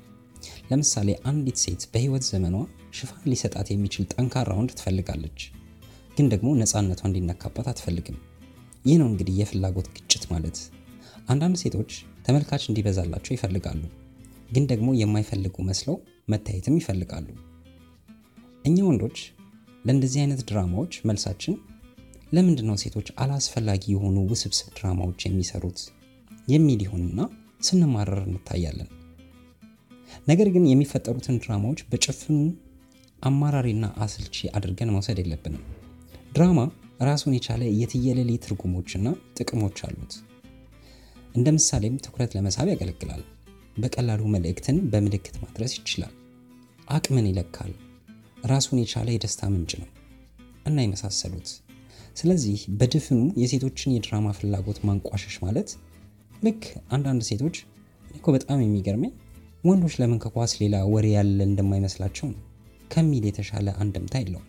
ለምሳሌ 0.70 1.08
አንዲት 1.30 1.58
ሴት 1.62 1.82
በህይወት 1.92 2.24
ዘመኗ 2.30 2.56
ሽፋን 2.98 3.26
ሊሰጣት 3.30 3.68
የሚችል 3.72 4.04
ጠንካራ 4.14 4.50
ወንድ 4.58 4.70
ትፈልጋለች፣ 4.78 5.40
ግን 6.16 6.28
ደግሞ 6.32 6.48
ነፃነቷ 6.60 7.00
እንዲነካባት 7.08 7.66
አትፈልግም። 7.72 8.16
ይህ 8.84 8.96
ነው 9.00 9.08
እንግዲህ 9.10 9.34
የፍላጎት 9.40 9.88
ግጭት 9.96 10.24
ማለት። 10.32 10.58
አንዳንድ 11.28 11.56
ሴቶች 11.62 11.90
ተመልካች 12.24 12.62
እንዲበዛላቸው 12.68 13.32
ይፈልጋሉ፣ 13.34 13.82
ግን 14.54 14.64
ደግሞ 14.70 14.88
የማይፈልጉ 14.98 15.56
መስለው 15.68 15.96
መታየትም 16.28 16.78
ይፈልጋሉ። 16.80 17.26
እኛ 18.64 18.78
ወንዶች 18.88 19.18
ለእንደዚህ 19.84 20.20
አይነት 20.22 20.40
ድራማዎች 20.48 20.94
መልሳችን 21.08 21.54
ለምንድን 22.32 22.66
ነው 22.70 22.76
ሴቶች 22.82 23.08
አላስፈላጊ 23.22 23.82
የሆኑ 23.92 24.16
ውስብስብ 24.32 24.68
ድራማዎች 24.78 25.20
የሚሰሩት 25.26 25.80
የሚል 26.48 26.80
ይሆንና 26.86 27.20
ስንማረር 27.60 28.20
እንታያለን። 28.26 28.90
ነገር 30.28 30.48
ግን 30.54 30.64
የሚፈጠሩትን 30.68 31.40
ድራማዎች 31.42 31.80
በጭፍኑ 31.90 32.38
አማራሪና 33.20 33.86
አስልቺ 34.04 34.48
አድርገን 34.56 34.92
መውሰድ 34.94 35.18
የለብንም። 35.22 35.64
ድራማ 36.32 36.60
ራሱን 37.00 37.34
የቻለ 37.36 37.62
የትየለሌ 37.80 38.30
ትርጉሞችና 38.44 39.06
ጥቅሞች 39.38 39.78
አሉት። 39.86 40.14
እንደ 41.34 41.48
ምሳሌም 41.56 41.94
ትኩረት 42.04 42.32
ለመሳብ 42.36 42.68
ያገለግላል። 42.70 43.22
በቀላሉ 43.78 44.22
መልእክትን 44.34 44.78
በምልክት 44.92 45.36
ማድረስ 45.42 45.72
ይችላል። 45.78 46.14
አቅምን 46.88 47.28
ይለካል። 47.30 47.72
ራሱን 48.44 48.78
የቻለ 48.80 49.08
የደስታ 49.12 49.50
ምንጭ 49.52 49.72
ነው 49.82 49.88
እና 50.66 50.76
የመሳሰሉት። 50.82 51.48
ስለዚህ 52.16 52.58
በድፍኑ 52.78 53.20
የሴቶችን 53.42 53.94
የድራማ 53.94 54.28
ፍላጎት 54.38 54.78
ማንቋሸሽ 54.88 55.36
ማለት 55.44 55.68
ልክ 56.42 56.62
አንዳንድ 56.90 57.22
ሴቶች 57.28 57.56
እኮ 58.10 58.26
በጣም 58.36 58.60
የሚገርመኝ 58.62 59.12
ወንዶች 59.64 59.94
ለምን 60.00 60.20
ከኳስ 60.22 60.52
ሌላ 60.60 60.76
ወሬ 60.92 61.06
ያለ 61.14 61.40
እንደማይመስላቸው 61.48 62.26
ነው 62.30 62.40
ከሚል 62.92 63.24
የተሻለ 63.28 63.68
አንድምታ 63.82 64.14
የለውም። 64.20 64.46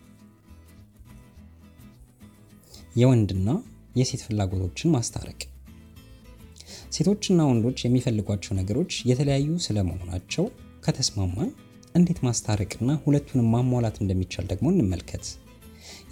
የወንድና 2.96 3.50
የሴት 3.96 4.22
ፍላጎቶችን 4.26 4.92
ማስታረቅ 4.94 5.40
ሴቶችና 6.92 7.40
ወንዶች 7.48 7.78
የሚፈልጓቸው 7.84 8.52
ነገሮች 8.58 8.92
የተለያዩ 9.10 9.48
ስለመሆናቸው 9.66 10.44
ከተስማማን 10.86 11.50
እንዴት 11.94 12.18
ማስታረቅና 12.26 12.90
ሁለቱንም 13.04 13.48
ማሟላት 13.54 13.96
እንደሚቻል 14.02 14.44
ደግሞ 14.52 14.66
እንመልከት። 14.72 15.24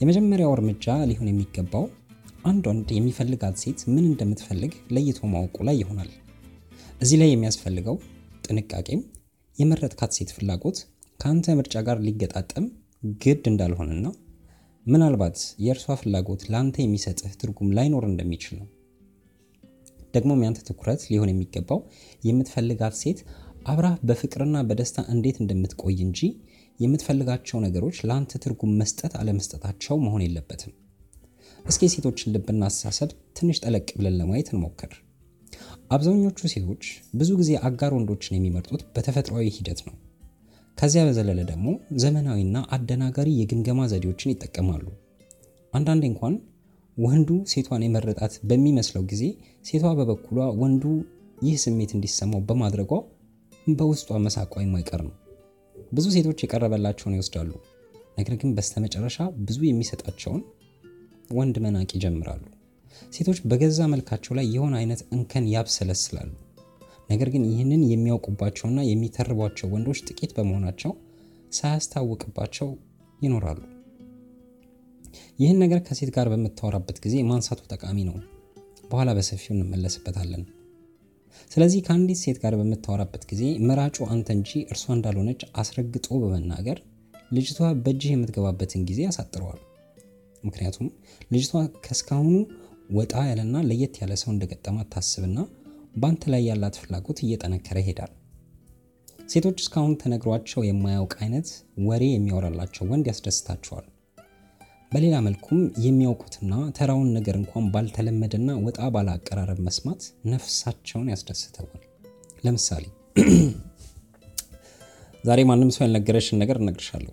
የመጀመሪያው 0.00 0.54
እርምጃ 0.56 0.96
ሊሆን 1.10 1.30
የሚገባው 1.30 1.84
አንድ 2.44 2.64
ወንድ 2.70 2.88
የሚፈልጋት 2.94 3.56
ሴት 3.62 3.80
ምን 3.90 4.04
እንደምትፈልግ 4.10 4.72
ለይቶ 4.96 5.20
ማወቁ 5.32 5.56
ላይ 5.68 5.76
ይሆናል። 5.82 6.10
እዚህ 7.00 7.18
ላይ 7.22 7.30
የሚያስፈልገው 7.32 7.96
ጥንቃቄም 8.46 9.02
የመረጥካት 9.58 10.12
ሴት 10.16 10.30
ፍላጎት 10.36 10.78
ከአንተ 11.20 11.54
ምርጫ 11.58 11.76
ጋር 11.86 11.98
ሊገጣጠም 12.06 12.66
ግድ 13.22 13.44
እንዳልሆነና 13.50 14.06
ምናልባት 14.86 15.38
የእርሷ 15.64 15.96
ፍላጎት 16.00 16.42
ለአንተ 16.52 16.76
የሚሰጥህ 16.82 17.32
ትርጉም 17.40 17.74
ላይኖር 17.76 18.04
እንደሚችል 18.08 18.54
ነው። 18.60 18.68
ደግሞም 20.14 20.42
ያንተ 20.44 20.60
ትኩረት 20.68 21.02
ሊሆን 21.10 21.30
የሚገባው 21.32 21.80
የምትፈልጋት 22.24 22.94
ሴት 23.00 23.20
አብራህ 23.66 23.96
በፍቅርና 24.08 24.58
በደስታ 24.68 24.98
እንዴት 25.14 25.38
እንደምትቆይ 25.42 25.98
እንጂ 26.06 26.20
የምትፈልጋቸው 26.80 27.58
ነገሮች 27.64 27.96
ለአንተ 28.08 28.38
ትርጉም 28.44 28.72
መስጠት 28.80 29.14
አለመስጠታቸው 29.20 29.96
መሆን 30.04 30.22
የለበትም። 30.24 30.72
እስኪ 31.64 31.82
የሴቶችን 31.86 32.32
ልብና 32.34 32.62
አስተሳሰብ 32.68 33.10
ትንሽ 33.38 33.58
ጠለቅ 33.64 33.88
ብለን 33.98 34.16
ለማየት 34.20 34.48
እንሞክር። 34.52 34.92
አብዛኞቹ 35.94 36.40
ሴቶች 36.52 36.84
ብዙ 37.14 37.30
ጊዜ 37.40 37.50
አጋር 37.68 37.92
ወንዶችን 37.96 38.36
የሚመርጡት 38.36 38.82
በተፈጥሯዊ 38.94 39.46
ሂደት 39.56 39.80
ነው። 39.88 39.94
ከዚያ 40.78 41.02
በዘለለ 41.06 41.40
ደግሞ 41.50 41.68
ዘመናዊና 42.02 42.58
አደናጋሪ 42.74 43.28
የግምገማ 43.38 43.80
ዘዴዎችን 43.92 44.32
ይጠቀማሉ። 44.32 44.84
አንዳንዴ 45.72 46.04
እንኳን 46.10 46.34
ወንዱ 47.00 47.30
ሴቷን 47.50 47.82
የመረጣት 47.84 48.32
በሚመስለው 48.48 49.02
ጊዜ 49.10 49.22
ሴቷ 49.64 49.84
በበኩሏ 49.98 50.38
ወንዱ 50.62 50.84
ይህ 51.44 51.54
ስሜት 51.62 51.90
እንዲሰማው 51.96 52.40
በማድረጓ 52.48 52.92
በውስጧ 53.72 54.18
መሳቋ 54.24 54.52
የማይቀር 54.62 55.02
ነው። 55.06 55.14
ብዙ 55.92 56.06
ሴቶች 56.16 56.42
የቀረበላቸውን 56.44 57.14
ይወስዳሉ፣ 57.16 57.50
ነገር 58.18 58.34
ግን 58.40 58.50
በስተመጨረሻ 58.56 59.18
ብዙ 59.46 59.58
የሚሰጣቸውን 59.68 60.42
ወንድ 61.38 61.56
መናቅ 61.64 61.88
ይጀምራሉ። 61.96 62.42
ሴቶች 63.12 63.40
በገዛ 63.50 63.80
መልካቸው 63.92 64.34
ላይ 64.38 64.46
የሆነ 64.54 64.74
አይነት 64.80 65.02
እንከን 65.16 65.44
ያብሰለስላሉ። 65.54 66.30
ነገር 67.10 67.28
ግን 67.34 67.44
ይህንን 67.50 67.82
የሚያውቁባቸውና 67.92 68.80
የሚተርቧቸው 68.88 69.68
ወንዶች 69.74 70.00
ጥቂት 70.08 70.32
በመሆናቸው 70.36 70.92
ሳያስታውቅባቸው 71.52 72.68
ይኖራሉ። 73.20 73.60
ይህን 75.38 75.58
ነገር 75.62 75.80
ከሴት 75.86 76.10
ጋር 76.16 76.28
በምታወራበት 76.32 76.98
ጊዜ 77.04 77.16
ማንሳቱ 77.28 77.60
ጠቃሚ 77.72 77.98
ነው። 78.08 78.16
በኋላ 78.90 79.10
በሰፊው 79.18 79.52
እንመለስበታለን። 79.56 80.42
ስለዚህ 81.50 81.80
ከአንዲት 81.86 82.18
ሴት 82.22 82.38
ጋር 82.42 82.54
በምታወራበት 82.60 83.22
ጊዜ 83.30 83.42
መራጩ 83.68 83.98
አንተ 84.14 84.28
እንጂ 84.36 84.50
እርሷ 84.68 84.84
እንዳልሆነች 84.96 85.42
አስረግጦ 85.60 86.08
በመናገር 86.22 86.78
ልጅቷ 87.30 87.58
በእጅህ 87.82 88.12
የምትገባበትን 88.14 88.82
ጊዜ 88.88 89.00
ያሳጥረዋል። 89.06 89.60
ምክንያቱም 90.42 90.86
ልጅቷ 91.32 91.52
ከእስካሁኑ 91.84 92.34
ወጣ 92.92 93.14
ያለና 93.28 93.56
ለየት 93.66 93.96
ያለ 94.00 94.12
ሰው 94.22 94.30
እንደገጠማት 94.32 94.88
ታስብና 94.94 95.38
በአንተ 95.94 96.24
ላይ 96.32 96.42
ያላት 96.48 96.76
ፍላጎት 96.80 97.18
እየጠነከረ 97.24 97.78
ይሄዳል። 97.82 98.12
ሴቶች 99.30 99.58
እስካሁን 99.62 99.92
ተነግሯቸው 100.00 100.60
የማያውቅ 100.66 101.14
አይነት 101.20 101.48
ወሬ 101.86 102.04
የሚያወራላቸው 102.10 102.88
ወንድ 102.92 103.06
ያስደስታቸዋል። 103.10 103.86
በሌላ 104.92 105.16
መልኩም 105.24 105.58
የሚያውቁትና 105.84 106.52
ተራውን 106.76 107.10
ነገር 107.16 107.34
እንኳን 107.40 107.66
ባልተለመደና 107.74 108.56
ወጣ 108.64 108.88
ባለ 108.94 109.08
አቀራረብ 109.12 109.58
መስማት 109.66 110.00
ነፍሳቸውን 110.32 111.10
ያስደስተዋል። 111.12 111.82
ለምሳሌ 112.44 112.84
ዛሬ 115.24 115.40
ማንም 115.50 115.70
ሰው 115.76 115.82
ያልነገረሽን 115.84 116.40
ነገር 116.42 116.58
እነግርሻለሁ 116.62 117.12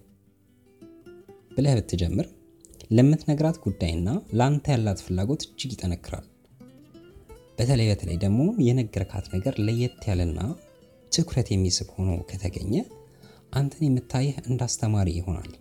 ብለህ 1.56 1.76
ብትጀምር 1.80 2.28
ለምትነግራት 2.98 3.60
ጉዳይና 3.64 4.10
ለአንተ 4.38 4.66
ያላት 4.74 5.00
ፍላጎት 5.06 5.46
እጅግ 5.48 5.72
ይጠነክራል። 5.76 6.26
በተለይ 7.58 7.88
በተለይ 7.92 8.20
ደግሞ 8.24 8.42
የነገርካት 8.68 9.28
ነገር 9.36 9.56
ለየት 9.68 10.02
ያለና 10.12 10.40
ትኩረት 11.12 11.48
የሚስብ 11.52 11.90
ሆኖ 11.96 12.12
ከተገኘ 12.30 12.74
አንተን 13.54 13.88
የምታይህ 13.88 14.36
እንዳስተማሪ 14.46 15.10
ይሆናል። 15.18 15.52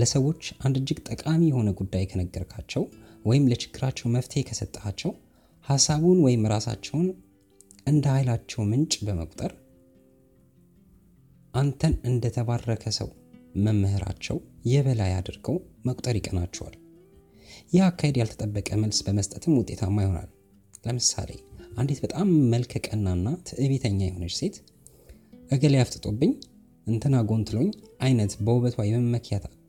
ለሰዎች 0.00 0.42
አንድ 0.64 0.76
እጅግ 0.80 0.98
ጠቃሚ 1.08 1.42
የሆነ 1.48 1.68
ጉዳይ 1.80 2.04
ከነገርካቸው 2.10 2.82
ወይም 3.24 3.48
ለችግራቸው 3.50 4.06
መፍትሄ 4.14 4.42
ከሰጠሃቸው 4.48 5.12
ሀሳቡን 5.66 6.18
ወይም 6.26 6.44
ራሳቸውን 6.52 7.08
እንደ 7.86 8.04
ኃይላቸው 8.14 8.60
ምንጭ 8.70 8.94
በመቁጠር 9.06 9.52
አንተን 11.54 11.94
እንደተባረከ 12.08 12.84
ሰው 12.98 13.08
መምህራቸው 13.58 14.36
የበላይ 14.70 15.12
አድርገው 15.16 15.56
መቁጠር 15.86 16.16
ይቀናቸዋል። 16.18 16.74
ይህ 17.72 17.82
አካሄድ 17.86 18.16
ያልተጠበቀ 18.20 18.68
መልስ 18.82 18.98
በመስጠትም 19.06 19.56
ውጤታማ 19.58 19.96
ይሆናል። 20.04 20.28
ለምሳሌ 20.84 21.30
አንዲት 21.80 21.98
በጣም 22.04 22.28
መልከ 22.52 22.72
ቀናና 22.86 23.26
የሆነች 24.04 24.34
ሴት 24.40 24.56
እገሌ 25.50 25.74
አፍጥጦብኝ 25.82 26.32
እንትና 26.90 27.16
ጎንትሎኝ 27.28 27.68
አይነት 28.00 28.32
በውበቷ 28.44 28.76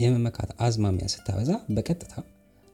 የመመካት 0.04 0.50
አዝማሚያ 0.66 1.08
ስታበዛ 1.14 1.52
በቀጥታ 1.76 2.14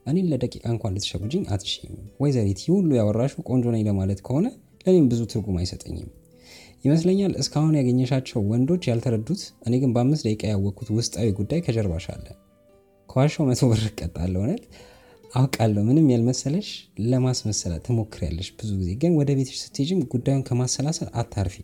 እኔን 0.05 0.27
ለደቂቃ 0.31 0.63
እንኳን 0.73 0.93
ልትሸጉጅኝ 0.95 1.43
አትሽም። 1.53 1.93
ወይዘሪት 2.21 2.59
ይህ 2.61 2.69
ሁሉ 2.75 2.89
ያወራሽው 2.99 3.41
ቆንጆ 3.49 3.65
ነኝ 3.75 3.81
ለማለት 3.87 4.19
ከሆነ 4.27 4.45
ለእኔም 4.85 5.07
ብዙ 5.11 5.21
ትርጉም 5.31 5.57
አይሰጠኝም 5.61 6.09
ይመስለኛል። 6.85 7.33
እስካሁን 7.41 7.77
ያገኘሻቸው 7.79 8.39
ወንዶች 8.51 8.83
ያልተረዱት 8.89 9.41
እኔ 9.67 9.73
ግን 9.81 9.93
በአምስት 9.95 10.25
ደቂቃ 10.27 10.43
ያወቅኩት 10.51 10.89
ውስጣዊ 10.97 11.29
ጉዳይ 11.39 11.61
ከጀርባሽ 11.65 12.05
አለ። 12.13 12.25
ከዋሻው 13.09 13.45
መቶ 13.49 13.61
ብር 13.71 13.81
እቀጣለሁ። 13.89 14.39
እውነት 14.41 14.63
አውቃለሁ። 15.31 15.81
ምንም 15.87 16.05
ያልመሰለሽ 16.13 16.67
ለማስመሰል 17.05 17.73
ትሞክሪያለሽ። 17.87 18.49
ብዙ 18.59 18.69
ጊዜ 18.81 18.91
ግን 19.01 19.11
ወደ 19.19 19.29
ቤትሽ 19.37 19.57
ስትሄጂም 19.63 20.01
ጉዳዩን 20.13 20.45
ከማሰላሰል 20.49 21.09
አታርፊ። 21.21 21.55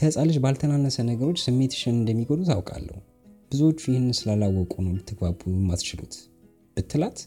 ከህፃን 0.00 0.28
ልጅ 0.28 0.36
ባልተናነሰ 0.42 0.96
ነገሮች 1.08 1.38
ስሜትሽን 1.42 1.94
እንደሚጎዱ 1.94 2.38
ታውቃለሁ። 2.48 2.98
ብዙዎቹ 3.50 3.80
ይህንን 3.90 4.14
ስላላወቁ 4.18 4.72
ነው 4.84 4.92
ልትግባቡ 4.94 5.40
የማትችሉት 5.50 6.14
ብትላት 6.76 7.18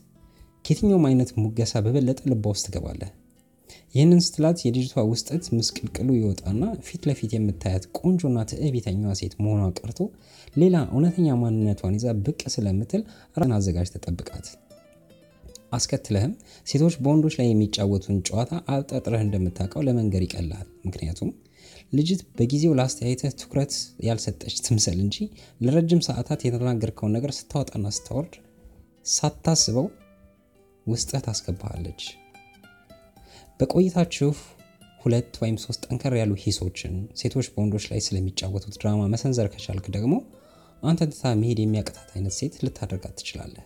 ከየትኛውም 0.65 1.05
አይነት 1.09 1.31
ሙገሳ 1.41 1.81
በበለጠ 1.85 2.19
ልቧ 2.31 2.45
ውስጥ 2.53 2.65
ትገባለህ። 2.67 3.11
ይህንን 3.95 4.23
ስትላት 4.25 4.57
የልጅቷ 4.65 5.03
ውስጠት 5.11 5.43
ምስቅልቅሉ 5.57 6.09
ይወጣና 6.17 6.63
ፊት 6.87 7.05
ለፊት 7.09 7.31
የምታያት 7.37 7.85
ቆንጆና 7.99 8.47
ትዕቢተኛዋ 8.51 9.13
ሴት 9.21 9.35
መሆኗ 9.41 9.69
ቀርቶ 9.79 9.99
ሌላ 10.55 10.75
እውነተኛ 10.93 11.37
ማንነቷን 11.41 11.97
ይዛ 11.99 12.17
ብቅ 12.25 12.41
ስለምትል 12.55 13.03
ራን 13.37 13.55
አዘጋጅ 13.57 13.91
ተጠብቃት። 13.95 14.47
አስከትለህም 15.77 16.33
ሴቶች 16.67 16.97
በወንዶች 17.03 17.37
ላይ 17.39 17.49
የሚጫወቱን 17.49 18.19
ጨዋታ 18.27 18.53
አብጠጥረህ 18.71 19.23
እንደምታውቀው 19.23 19.85
ለመንገር 19.87 20.23
ይቀልሃል። 20.25 20.67
ምክንያቱም 20.87 21.29
ልጅት 21.93 22.21
በጊዜው 22.37 22.73
ለአስተያየትህ 22.77 23.31
ትኩረት 23.39 23.73
ያልሰጠች 24.05 24.55
ትምሰል 24.65 24.97
እንጂ 25.03 25.17
ለረጅም 25.61 26.01
ሰዓታት 26.07 26.41
የተናገርከውን 26.45 27.15
ነገር 27.17 27.31
ስታወጣና 27.37 27.87
ስታወርድ 27.97 28.35
ሳታስበው 29.13 29.87
ውስጥህ 30.85 31.21
ታስገባሃለች። 31.25 32.01
በቆይታችሁ 33.59 34.29
ሁለት 35.01 35.33
ወይም 35.41 35.57
ሶስት 35.63 35.81
ጠንከር 35.85 36.13
ያሉ 36.19 36.33
ሂሶችን 36.43 36.93
ሴቶች 37.21 37.47
በወንዶች 37.53 37.85
ላይ 37.91 37.99
ስለሚጫወቱት 38.05 38.75
ድራማ 38.81 39.01
መሰንዘር 39.13 39.47
ከቻልክ 39.53 39.87
ደግሞ 39.95 40.13
አንተ 40.83 41.01
ትታ 41.11 41.33
መሄድ 41.41 41.59
የሚያቅታት 41.61 42.09
አይነት 42.15 42.33
ሴት 42.37 42.55
ልታደርጋት 42.65 43.15
ትችላለህ። 43.19 43.65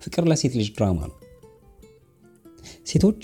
ፍቅር 0.00 0.24
ለሴት 0.30 0.54
ልጅ 0.58 0.68
ድራማ 0.76 1.00
ነው። 1.10 1.16
ሴቶች 2.86 3.22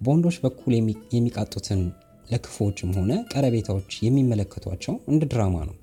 በወንዶች 0.00 0.36
በኩል 0.44 0.72
የሚቃጡትን 1.14 1.80
ለክፉዎችም 2.26 2.90
ሆነ 2.96 3.12
ቀረቤታዎች 3.32 3.92
የሚመለከቷቸው 4.06 4.94
እንደ 5.12 5.22
ድራማ 5.32 5.56
ነው። 5.68 5.76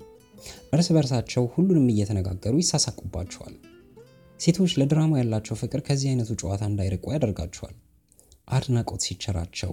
እርስ 0.72 0.88
በርሳቸው 0.94 1.44
ሁሉንም 1.54 1.90
እየተነጋገሩ 1.92 2.54
ይሳሳቁባቸዋል። 2.60 3.54
ሴቶች 4.40 4.72
ለድራማ 4.80 5.12
ያላቸው 5.20 5.56
ፍቅር 5.60 5.80
ከዚህ 5.86 6.08
አይነቱ 6.10 6.32
ጨዋታ 6.42 6.62
እንዳይርቁ 6.70 7.04
ያደርጋቸዋል። 7.14 7.74
አድናቆት 8.48 9.00
ሲቸራቸው 9.06 9.72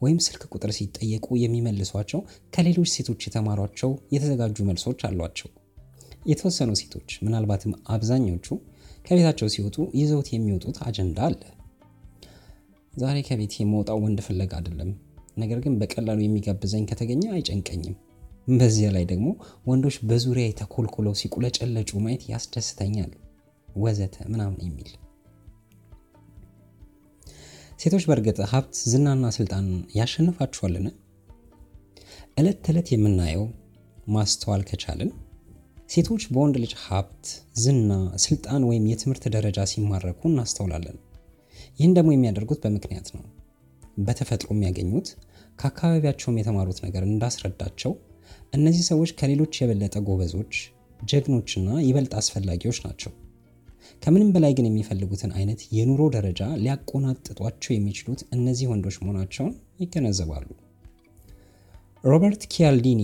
ወይም 0.00 0.18
ስልክ 0.26 0.42
ቁጥር 0.52 0.70
ሲጠየቁ 0.76 1.26
የሚመልሷቸው 1.40 2.20
ከሌሎች 2.54 2.90
ሴቶች 2.94 3.20
የተማሯቸው 3.26 3.90
የተዘጋጁ 4.14 4.58
መልሶች 4.68 5.00
አሏቸው። 5.08 5.48
የተወሰኑ 6.30 6.70
ሴቶች 6.80 7.10
ምናልባትም 7.24 7.72
አብዛኞቹ 7.88 8.46
ከቤታቸው 9.06 9.48
ሲወጡ 9.54 9.78
ይዘውት 10.00 10.28
የሚወጡት 10.32 10.78
አጀንዳ 10.88 11.20
አለ። 11.28 11.40
ዛሬ 12.94 13.18
ከቤት 13.26 13.52
የመውጣው 13.58 13.98
ወንድ 14.04 14.20
ፍለጋ 14.26 14.52
አይደለም፣ 14.58 14.90
ነገር 15.38 15.58
ግን 15.64 15.74
በቀላሉ 15.80 16.18
የሚጋብዘኝ 16.22 16.84
ከተገኘ 16.90 17.24
አይጨንቀኝም። 17.34 17.94
በዚያ 18.52 18.88
ላይ 18.96 19.04
ደግሞ 19.10 19.26
ወንዶች 19.66 19.96
በዙሪያ 20.08 20.46
የተኮልኩለው 20.48 21.14
ሲቁለጨለጩ 21.20 21.90
ማየት 22.04 22.22
ያስደስተኛል፣ 22.30 23.12
ወዘተ 23.76 24.16
ምናምን 24.32 24.60
የሚል 24.64 24.90
ሴቶች 27.80 28.04
በእርግጥ 28.08 28.38
ሀብት፣ 28.50 28.74
ዝናና 28.90 29.26
ስልጣን 29.36 29.66
ያሸንፋችኋልን? 29.98 30.86
ዕለት 32.36 32.58
ተዕለት 32.64 32.88
የምናየው 32.92 33.44
ማስተዋል 34.08 34.62
ከቻልን 34.70 35.10
ሴቶች 35.90 36.24
በወንድ 36.32 36.56
ልጅ 36.62 36.72
ሀብት፣ 36.82 37.24
ዝና፣ 37.62 37.92
ስልጣን 38.24 38.66
ወይም 38.68 38.84
የትምህርት 38.90 39.24
ደረጃ 39.36 39.60
ሲማረኩ 39.72 40.20
እናስተውላለን። 40.30 40.98
ይህን 41.80 41.94
ደግሞ 41.96 42.10
የሚያደርጉት 42.14 42.58
በምክንያት 42.64 43.08
ነው። 43.14 43.22
በተፈጥሮ 43.98 44.48
የሚያገኙት 44.54 45.08
ከአካባቢያቸውም 45.58 46.38
የተማሩት 46.40 46.78
ነገር 46.86 47.02
እንዳስረዳቸው 47.06 47.92
እነዚህ 48.56 48.84
ሰዎች 48.90 49.10
ከሌሎች 49.18 49.54
የበለጠ 49.60 49.96
ጎበዞች፣ 50.06 50.54
ጀግኖችና 51.00 51.68
ይበልጥ 51.86 52.12
አስፈላጊዎች 52.20 52.78
ናቸው። 52.86 53.12
ከምንም 54.02 54.30
በላይ 54.34 54.52
ግን 54.56 54.66
የሚፈልጉትን 54.68 55.32
አይነት 55.38 55.60
የኑሮ 55.76 56.02
ደረጃ 56.14 56.42
ሊያቆናጥጧቸው 56.62 57.72
የሚችሉት 57.74 58.20
እነዚህ 58.36 58.68
ወንዶች 58.72 58.96
መሆናቸውን 59.02 59.52
ይገነዘባሉ። 59.82 60.46
ሮበርት 62.04 62.42
ኪያልዲኒ 62.52 63.02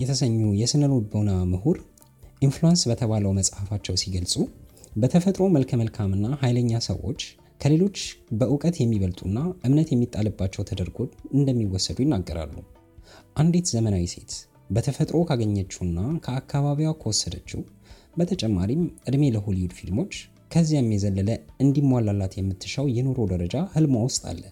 የተሰኙ 0.00 0.38
የስነ 0.60 0.84
ልቦና 0.92 1.30
ምሁር 1.52 1.78
Influence 2.42 2.82
በተባለው 2.90 3.32
መጽሐፋቸው 3.38 3.94
ሲገልጹ 4.02 4.34
በተፈጥሮ 4.96 5.44
መልከ 5.54 5.70
መልካምና 5.80 6.26
ኃይለኛ 6.42 6.78
ሰዎች 6.88 7.20
ከሌሎች 7.60 7.98
በእውቀት 8.38 8.76
የሚበልጡና 8.80 9.38
እምነት 9.66 9.88
የሚጣልባቸው 9.92 10.66
ተደርጎ 10.70 10.98
እንደሚወሰዱ 11.36 11.98
ይናገራሉ። 12.04 12.54
አንዲት 13.36 13.66
ዘመናዊ 13.74 14.04
ሴት 14.12 14.32
በተፈጥሮ 14.70 15.18
ካገኘችውና 15.28 15.98
ከአካባቢዋ 16.24 16.90
ከወሰደችው 17.00 17.60
በተጨማሪም 18.16 18.82
እድሜ 19.08 19.24
ለሆሊውድ 19.34 19.72
ፊልሞች 19.78 20.14
ከዚያም 20.50 20.90
የዘለለ 20.94 21.30
እንዲሟላላት 21.62 22.34
የምትሻው 22.38 22.86
የኑሮ 22.96 23.18
ደረጃ 23.32 23.56
ህልሟ 23.72 24.02
ውስጥ 24.06 24.22
አለ። 24.30 24.42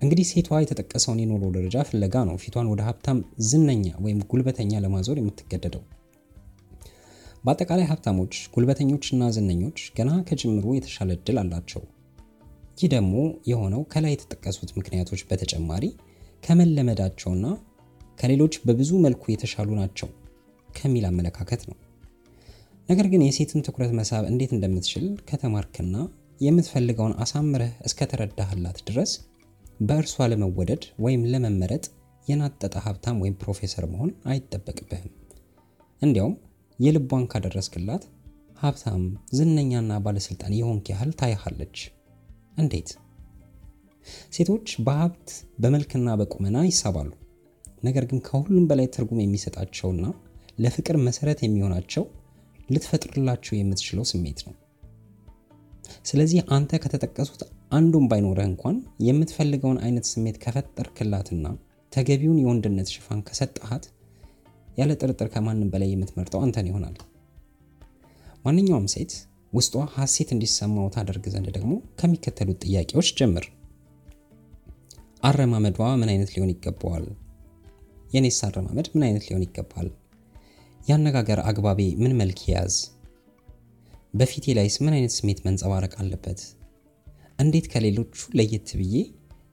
እንግዲህ 0.00 0.26
ሴቷ 0.30 0.58
የተጠቀሰውን 0.60 1.20
የኑሮ 1.22 1.44
ደረጃ 1.56 1.76
ፍለጋ 1.88 2.24
ነው 2.28 2.36
ፊቷን 2.42 2.70
ወደ 2.72 2.80
ሀብታም፣ 2.88 3.18
ዝነኛ 3.48 3.86
ወይም 4.04 4.20
ጉልበተኛ 4.30 4.80
ለማዞር 4.84 5.18
የምትገደደው። 5.20 5.82
በአጠቃላይ 7.44 7.86
ሀብታሞች፣ 7.90 8.34
ጉልበተኞችና 8.54 9.24
ዝነኞች 9.36 9.80
ገና 9.96 10.10
ከጅምሩ 10.28 10.66
የተሻለ 10.76 11.10
እድል 11.18 11.38
አላቸው። 11.42 11.82
ይህ 12.78 12.88
ደግሞ 12.94 13.14
የሆነው 13.48 13.82
ከላይ 13.92 14.12
የተጠቀሱት 14.14 14.70
ምክንያቶች 14.78 15.22
በተጨማሪ 15.28 15.84
ከመለመዳቸውና 16.46 17.46
ከሌሎች 18.18 18.54
በብዙ 18.64 18.92
መልኩ 19.04 19.24
የተሻሉ 19.28 19.70
ናቸው 19.80 20.08
ከሚል 20.68 21.04
አመለካከት 21.10 21.62
ነው። 21.68 21.76
ነገር 22.88 23.06
ግን 23.12 23.22
የሴትን 23.24 23.64
ትኩረት 23.66 23.92
መሳብ 23.98 24.24
እንዴት 24.30 24.50
እንደምትችል 24.56 25.06
ከተማርክና 25.28 25.96
የምትፈልገውን 26.40 27.14
አሳምረህ 27.24 27.72
እስከተረዳህላት 27.88 28.78
ድረስ 28.88 29.12
በእርሷ 29.80 30.26
ለመወደድ 30.32 30.82
ወይም 31.04 31.22
ለመመረጥ 31.32 31.84
የናጠጠ 32.26 32.74
ሀብታም 32.84 33.20
ወይም 33.22 33.38
ፕሮፌሰር 33.42 33.84
መሆን 33.92 34.10
አይጠበቅብህም። 34.24 35.12
እንዲያውም 36.02 36.34
የልቧን 36.78 37.24
ካደረስክላት 37.32 38.04
ሀብታም፣ 38.58 39.02
ዝነኛና 39.38 39.92
ባለስልጣን 40.04 40.56
የሆንክ 40.58 40.86
ያህል 40.92 41.10
ታይሃለች። 41.20 41.76
እንዴት? 42.54 42.88
ሴቶች 44.34 44.68
በሀብት 44.86 45.28
በመልክና 45.58 46.08
በቁመና 46.20 46.58
ይሳባሉ። 46.66 47.10
ነገር 47.84 48.04
ግን 48.10 48.18
ከሁሉም 48.26 48.66
በላይ 48.70 48.86
ትርጉም 48.94 49.22
የሚሰጣቸውና 49.22 50.04
ለፍቅር 50.58 50.96
መሰረት 51.06 51.38
የሚሆናቸው 51.42 52.04
ልትፈጥርላቸው 52.68 53.54
የምትችለው 53.56 54.04
ስሜት 54.10 54.38
ነው። 54.46 54.54
ስለዚህ 56.08 56.38
አንተ 56.56 56.72
ከተጠቀሱት 56.82 57.42
አንዱን 57.72 58.04
ባይኖረህ 58.10 58.46
እንኳን 58.50 58.76
የምትፈልገውን 59.06 59.78
አይነት 59.84 60.06
ስሜት 60.12 60.36
ከፈጠርክላትና 60.44 61.46
ተገቢውን 61.92 62.40
የወንድነት 62.42 62.88
ሽፋን 62.94 63.20
ከሰጠሃት 63.28 63.84
ያለ 64.78 64.92
ጥርጥር 65.00 65.28
ከማንም 65.34 65.68
በላይ 65.72 65.88
የምትመርጠው 65.92 66.40
አንተን 66.44 66.68
ይሆናል። 66.70 66.96
ማንኛውም 68.44 68.88
ሴት 68.94 69.12
ውስጧ 69.54 69.74
ሀሴት 69.94 70.28
እንዲሰማው 70.34 70.86
ታደርግ 70.94 71.24
ዘንድ 71.32 71.48
ደግሞ 71.56 71.72
ከሚከተሉት 72.00 72.58
ጥያቄዎች 72.64 73.08
ጀምር። 73.18 73.44
አረማመዷ 75.22 75.78
ምን 76.00 76.08
አይነት 76.12 76.30
ሊሆን 76.34 76.50
ይገባዋል? 76.52 77.04
የኔስ 78.14 78.38
አረማመድ 78.46 78.88
ምን 78.94 79.04
አይነት 79.08 79.24
ሊሆን 79.28 79.44
ይገባል? 79.46 79.88
የአነጋገር 80.80 81.40
አግባቤ 81.40 81.80
ምን 82.02 82.12
መልክ 82.12 82.40
ያዝ? 82.48 82.74
በፊቴ 84.14 84.54
ላይስ 84.58 84.78
ምን 84.84 84.96
አይነት 84.96 85.14
ስሜት 85.18 85.38
መንጸባረቅ 85.46 85.94
አለበት? 86.02 86.40
እንዴት 87.38 87.68
ከሌሎቹ 87.72 88.16
ለየት 88.34 88.68
ብዬ 88.80 88.96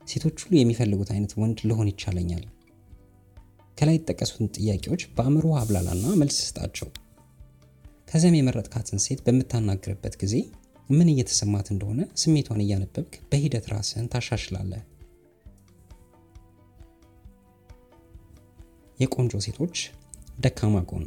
ሴቶች 0.08 0.38
ሁሉ 0.44 0.54
የሚፈልጉት 0.58 1.10
አይነት 1.10 1.32
ወንድ 1.40 1.60
ልሆን 1.70 1.90
ይቻለኛል? 1.92 2.44
ከላይ 3.78 3.96
የተጠቀሱትን 3.96 4.52
ጥያቄዎች 4.56 5.04
በአእምሮ 5.16 5.46
አብላላና 5.60 6.06
መልስ 6.20 6.38
ስጣቸው። 6.48 6.88
ከዚያም 8.12 8.34
የመረጥካትን 8.36 8.98
ሴት 9.02 9.20
በምታናግርበት 9.26 10.14
ጊዜ 10.22 10.34
ምን 10.88 11.08
እየተሰማት 11.12 11.66
እንደሆነ 11.72 12.00
ስሜቷን 12.22 12.60
እያነበብክ 12.64 13.12
በሂደት 13.30 13.66
ራስህን 13.72 14.08
ታሻሽላለህ። 14.12 14.82
የቆንጆ 18.98 19.40
ሴቶች 19.46 19.76
ደካማ 20.38 20.82
ጎን። 20.90 21.06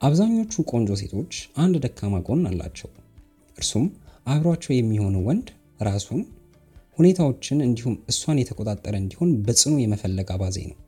አብዛኞቹ 0.00 0.64
ቆንጆ 0.72 0.96
ሴቶች 1.02 1.32
አንድ 1.56 1.76
ደካማ 1.84 2.22
ጎን 2.28 2.42
አላቸው። 2.50 2.90
እርሱም 3.56 3.86
አብሯቸው 4.26 4.74
የሚሆን 4.74 5.16
ወንድ 5.26 5.48
ራሱን፣ 5.82 6.22
ሁኔታዎችን 6.98 7.60
እንዲሁም 7.64 7.96
እሷን 8.10 8.40
የተቆጣጠረ 8.40 8.96
እንዲሆን 9.02 9.30
በጽኑ 9.46 9.76
የመፈለግ 9.80 10.30
አባዜ 10.36 10.58
ነው። 10.70 10.78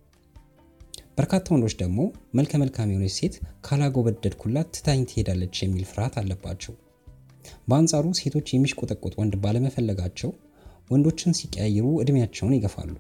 በርካታ 1.19 1.47
ወንዶች 1.55 1.75
ደግሞ 1.81 1.99
መልከ 2.39 2.53
መልካም 2.63 2.91
የሆነች 2.93 3.15
ሴት 3.19 3.35
ካላጎበደድኩላት 3.67 4.69
ትታኝ 4.75 5.01
ትሄዳለች 5.11 5.57
የሚል 5.63 5.85
ፍርሃት 5.91 6.15
አለባቸው። 6.21 6.75
በአንጻሩ 7.69 8.07
ሴቶች 8.19 8.49
የሚሽቆጠቆጥ 8.53 9.15
ወንድ 9.21 9.35
ባለመፈለጋቸው 9.43 10.31
ወንዶችን 10.91 11.37
ሲቀያይሩ 11.39 11.87
እድሜያቸውን 12.03 12.57
ይገፋሉ። 12.57 12.93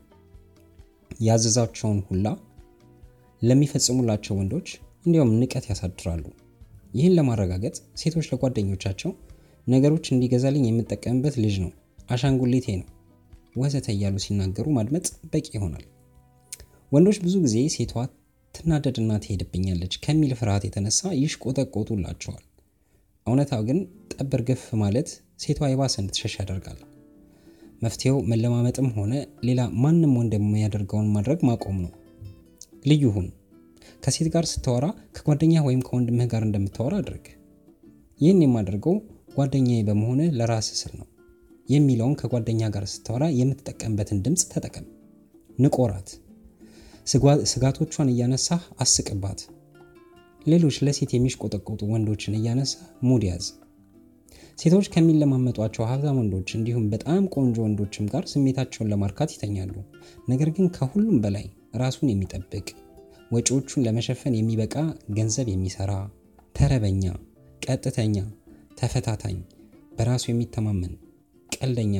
ያዘዛቸውን 1.20 2.00
ሁላ 2.08 2.26
ለሚፈጽሙላቸው 3.42 4.34
ወንዶች 4.38 4.68
እንዲያውም 5.06 5.34
ንቀት 5.40 5.66
ያሳድራሉ። 5.70 6.24
ይህን 6.94 7.16
ለማረጋገጥ 7.18 7.76
ሴቶች 8.00 8.28
ለጓደኞቻቸው 8.32 9.10
ነገሮች 9.66 10.06
እንዲገዛልኝ 10.12 10.64
የምጠቀምበት 10.68 11.36
ልጅ 11.44 11.56
ነው፣ 11.64 11.70
አሻንጉሊቴ 12.10 12.66
ነው፣ 12.80 12.88
ወዘተ 13.56 13.86
እያሉ 13.94 14.16
ሲናገሩ 14.24 14.66
ማድመጥ 14.76 15.04
በቂ 15.32 15.46
ይሆናል። 15.56 15.84
ወንዶች 16.96 17.18
ብዙ 17.22 17.34
ጊዜ 17.44 17.56
ሴቷ 17.74 17.92
ትናደድና 18.54 19.12
ትሄድብኛለች 19.22 19.94
ከሚል 20.04 20.32
ፍርሃት 20.38 20.64
የተነሳ 20.66 21.00
ይሽቆጠቆጡላቸዋል። 21.18 22.44
እውነታው 23.26 23.62
ግን 23.68 23.78
ጠብር 24.12 24.42
ግፍ 24.48 24.62
ማለት 24.82 25.08
ሴቷ 25.42 25.68
የባሰ 25.70 25.94
እንድትሸሽ 26.02 26.34
ያደርጋል። 26.40 26.78
መፍትሄው 27.82 28.18
መለማመጥም 28.30 28.88
ሆነ 28.96 29.12
ሌላ 29.48 29.62
ማንም 29.82 30.12
ወንድ 30.20 30.34
የሚያደርገውን 30.36 31.08
ማድረግ 31.16 31.40
ማቆም 31.48 31.78
ነው። 31.84 31.92
ልዩ 32.86 33.04
ሁን። 33.16 33.26
ከሴት 34.02 34.28
ጋር 34.34 34.46
ስታወራ 34.50 34.86
ከጓደኛ 35.16 35.64
ወይም 35.66 35.82
ከወንድምህ 35.86 36.28
ጋር 36.32 36.44
እንደምታወራ 36.46 36.94
አድርግ። 37.02 37.26
ይህን 38.20 38.44
የማደርገው 38.44 38.96
ጓደኛዬ 39.36 39.80
በመሆን 39.88 40.20
ለራስ 40.38 40.68
ስል 40.80 40.92
ነው 41.00 41.08
የሚለውን 41.68 42.14
ከጓደኛ 42.20 42.68
ጋር 42.74 42.84
ስታወራ 42.92 43.24
የምትጠቀምበትን 43.38 44.22
ድምፅ 44.26 44.44
ተጠቀም። 44.52 44.86
ንቆራት። 45.58 46.08
ስጋቶቿን 47.06 48.08
እያነሳህ 48.12 48.62
አስቅባት። 48.82 49.40
ሌሎች 50.46 50.76
ለሴት 50.86 51.10
የሚሽቆጠቆጡ 51.14 51.80
ወንዶችን 51.92 52.36
እያነሳህ 52.38 52.88
ሙድ 53.02 53.22
ያዝ። 53.28 53.46
ሴቶች 54.58 54.86
ከሚለማመጧቸው 54.92 55.84
ሀብታም 55.88 56.18
ወንዶች 56.20 56.50
እንዲሁም 56.58 56.84
በጣም 56.92 57.22
ቆንጆ 57.34 57.56
ወንዶችም 57.64 58.06
ጋር 58.12 58.24
ስሜታቸውን 58.30 58.90
ለማርካት 58.92 59.32
ይተኛሉ። 59.34 59.74
ነገር 60.28 60.50
ግን 60.56 60.66
ከሁሉም 60.76 61.16
በላይ 61.24 61.46
ራሱን 61.76 62.10
የሚጠብቅ 62.12 62.66
ወጪዎቹን 63.30 63.84
ለመሸፈን 63.86 64.36
የሚበቃ 64.36 64.74
ገንዘብ 65.16 65.48
የሚሰራ 65.52 65.92
ተረበኛ፣ 66.54 67.04
ቀጥተኛ፣ 67.62 68.16
ተፈታታኝ፣ 68.80 69.38
በራሱ 69.98 70.24
የሚተማመን 70.30 70.94
ቀልደኛ፣ 71.50 71.94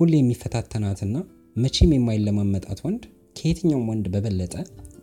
ሁሌ 0.00 0.12
የሚፈታተናትና 0.18 1.14
መቼም 1.56 1.92
የማይለማመጣት 1.94 2.80
ወንድ 2.86 3.04
ከየትኛውም 3.36 3.88
ወንድ 3.90 4.06
በበለጠ 4.14 4.54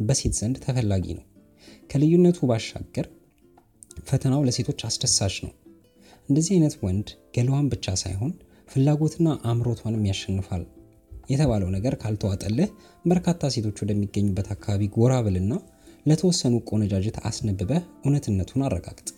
በሴት 0.01 0.33
ዘንድ 0.39 0.57
ተፈላጊ 0.63 1.05
ነው። 1.17 1.25
ከልዩነቱ 1.89 2.39
ባሻገር 2.49 3.07
ፈተናው 4.07 4.41
ለሴቶች 4.47 4.79
አስደሳች 4.87 5.35
ነው። 5.45 5.51
እንደዚህ 6.29 6.53
አይነት 6.55 6.75
ወንድ 6.83 7.07
ገላዋን 7.35 7.67
ብቻ 7.73 7.95
ሳይሆን 8.01 8.31
ፍላጎትና 8.69 9.29
አእምሮቷንም 9.43 10.07
ያሸንፋል 10.09 10.63
የተባለው 11.29 11.69
ነገር 11.75 11.93
ካልተዋጠልህ 12.01 12.69
በርካታ 13.05 13.49
ሴቶች 13.55 13.77
ወደሚገኙበት 13.83 14.47
አካባቢ 14.55 14.89
ጎራ 14.95 15.13
ብልና 15.25 15.53
ለተወሰኑ 16.05 16.55
ቆነጃጅት 16.69 17.17
አስነብበህ 17.23 17.83
እውነትነቱን 18.03 18.63
አረጋግጥ። 18.67 19.09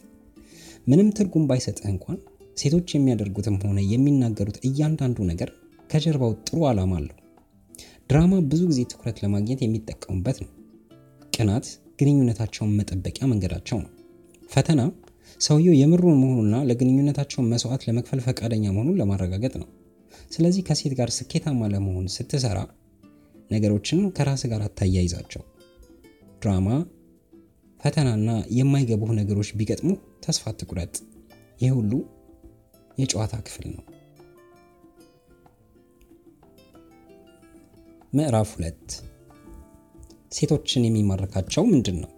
ምንም 0.87 1.07
ትርጉም 1.17 1.47
ባይሰጥህ 1.49 1.87
እንኳን 1.93 2.17
ሴቶች 2.57 2.89
የሚያደርጉትም 2.93 3.57
ሆነ 3.63 3.79
የሚናገሩት 3.91 4.57
እያንዳንዱ 4.67 5.17
ነገር 5.31 5.49
ከጀርባው 5.89 6.33
ጥሩ 6.47 6.59
ዓላማ 6.69 6.93
አለው። 6.99 7.17
ድራማ 8.09 8.33
ብዙ 8.49 8.61
ጊዜ 8.69 8.81
ትኩረት 8.91 9.17
ለማግኘት 9.23 9.59
የሚጠቀሙበት 9.63 10.37
ነው። 10.43 10.49
ቅናት 11.33 11.65
ግንኙነታቸውን 11.99 12.75
መጠበቂያ 12.79 13.25
መንገዳቸው 13.31 13.77
ነው። 13.83 13.91
ፈተና 14.49 14.81
ሰውየው 15.41 15.75
የምሩን 15.77 16.19
መሆኑና 16.21 16.55
ለግንኙነታቸው 16.69 17.41
መስዋዕት 17.51 17.83
ለመክፈል 17.87 18.19
ፈቃደኛ 18.25 18.65
መሆኑን 18.75 18.99
ለማረጋገጥ 19.01 19.53
ነው። 19.61 19.67
ስለዚህ 20.31 20.61
ከሴት 20.67 20.93
ጋር 20.99 21.09
ስኬታማ 21.17 21.67
ለመሆን 21.73 22.05
ስትሰራ 22.15 22.59
ነገሮችን 23.51 23.99
ከራስ 24.17 24.43
ጋር 24.51 24.61
አታያይዛቸው። 24.67 25.43
ድራማ፣ 26.41 26.69
ፈተናና 27.79 28.29
የማይገቡህ 28.57 29.11
ነገሮች 29.19 29.49
ቢገጥሙ 29.59 29.89
ተስፋ 30.25 30.45
አትቁረጥ። 30.51 30.95
ይህ 31.61 31.73
ሁሉ 31.77 31.91
የጨዋታ 32.97 33.35
ክፍል 33.47 33.67
ነው። 33.75 33.83
ምዕራፍ 38.13 38.49
ሁለት 38.55 38.87
ሴቶችን 40.35 40.85
የሚማርካቸው 40.85 41.63
ምንድን 41.71 41.97
ነው? 42.03 42.11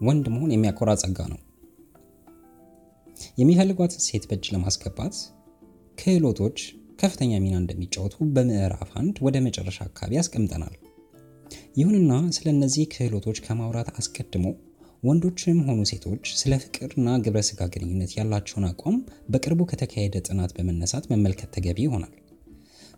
ወንድ 0.00 0.26
መሆን 0.34 0.50
የሚያኮራ 0.54 0.90
ጸጋ 1.02 1.18
ነው። 1.32 1.40
የሚፈልጓትን 3.40 4.04
ሴት 4.06 4.24
በእጅ 4.30 4.46
ለማስገባት 4.54 5.14
ክህሎቶች 5.98 6.58
ከፍተኛ 7.00 7.32
ሚና 7.44 7.56
እንደሚጫወቱ 7.62 8.16
በምዕራፍ 8.34 8.90
አንድ 9.00 9.16
ወደ 9.26 9.36
መጨረሻ 9.46 9.78
አካባቢ 9.88 10.18
ያስቀምጠናል። 10.18 10.74
ይሁንና 11.80 12.12
ስለ 12.36 12.46
እነዚህ 12.54 12.84
ክህሎቶች 12.94 13.40
ከማውራት 13.46 13.90
አስቀድሞ 13.94 14.46
ወንዶችም 15.02 15.58
ሆኑ 15.66 15.80
ሴቶች 15.90 16.26
ስለ 16.40 16.52
ፍቅርና 16.62 17.08
ግብረ 17.24 17.40
ስጋ 17.48 17.62
ግንኙነት 17.74 18.12
ያላቸውን 18.18 18.68
አቋም 18.70 18.96
በቅርቡ 19.32 19.62
ከተካሄደ 19.70 20.24
ጥናት 20.28 20.52
በመነሳት 20.56 21.04
መመልከት 21.12 21.50
ተገቢ 21.56 21.80
ይሆናል። 21.86 22.14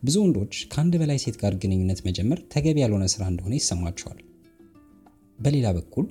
ብዙ 0.02 0.16
ወንዶች 0.22 0.54
ከአንድ 0.72 0.94
በላይ 1.00 1.18
ሴት 1.22 1.36
ጋር 1.40 1.52
ግንኙነት 1.62 2.00
መጀመር 2.06 2.38
ተገቢ 2.52 2.78
ያልሆነ 2.82 3.04
ስራ 3.12 3.22
እንደሆነ 3.30 3.54
ይሰማቸዋል። 3.58 4.18
በሌላ 5.38 5.68
በኩል 5.76 6.06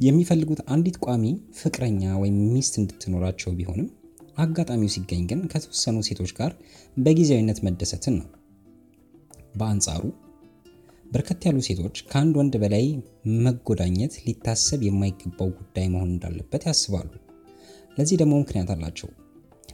የሚፈልጉት 0.00 0.60
አንዲት 0.74 0.96
ቋሚ 1.04 1.24
ፍቅረኛ 1.58 2.02
ወይም 2.22 2.38
ሚስት 2.54 2.74
እንድትኖራቸው 2.80 3.52
ቢሆንም 3.58 3.88
አጋጣሚው 4.36 4.90
ሲገኝ 4.94 5.22
ግን 5.30 5.40
ከተወሰኑ 5.52 5.96
ሴቶች 6.08 6.30
ጋር 6.38 6.52
በጊዜያዊነት 6.96 7.58
መደሰትን 7.66 8.14
ነው። 8.20 8.28
በአንጻሩ 9.56 10.02
በርከት 11.06 11.42
ያሉ 11.48 11.58
ሴቶች 11.66 11.96
ከአንድ 12.10 12.34
ወንድ 12.40 12.54
በላይ 12.62 12.86
መጎዳኘት 13.44 14.14
ሊታሰብ 14.24 14.80
የማይገባው 14.86 15.50
ጉዳይ 15.58 15.86
መሆን 15.92 16.10
እንዳለበት 16.14 16.62
ያስባሉ። 16.68 17.10
ለዚህ 17.98 18.16
ደግሞ 18.22 18.34
ምክንያት 18.40 18.70
አላቸው። 18.74 19.10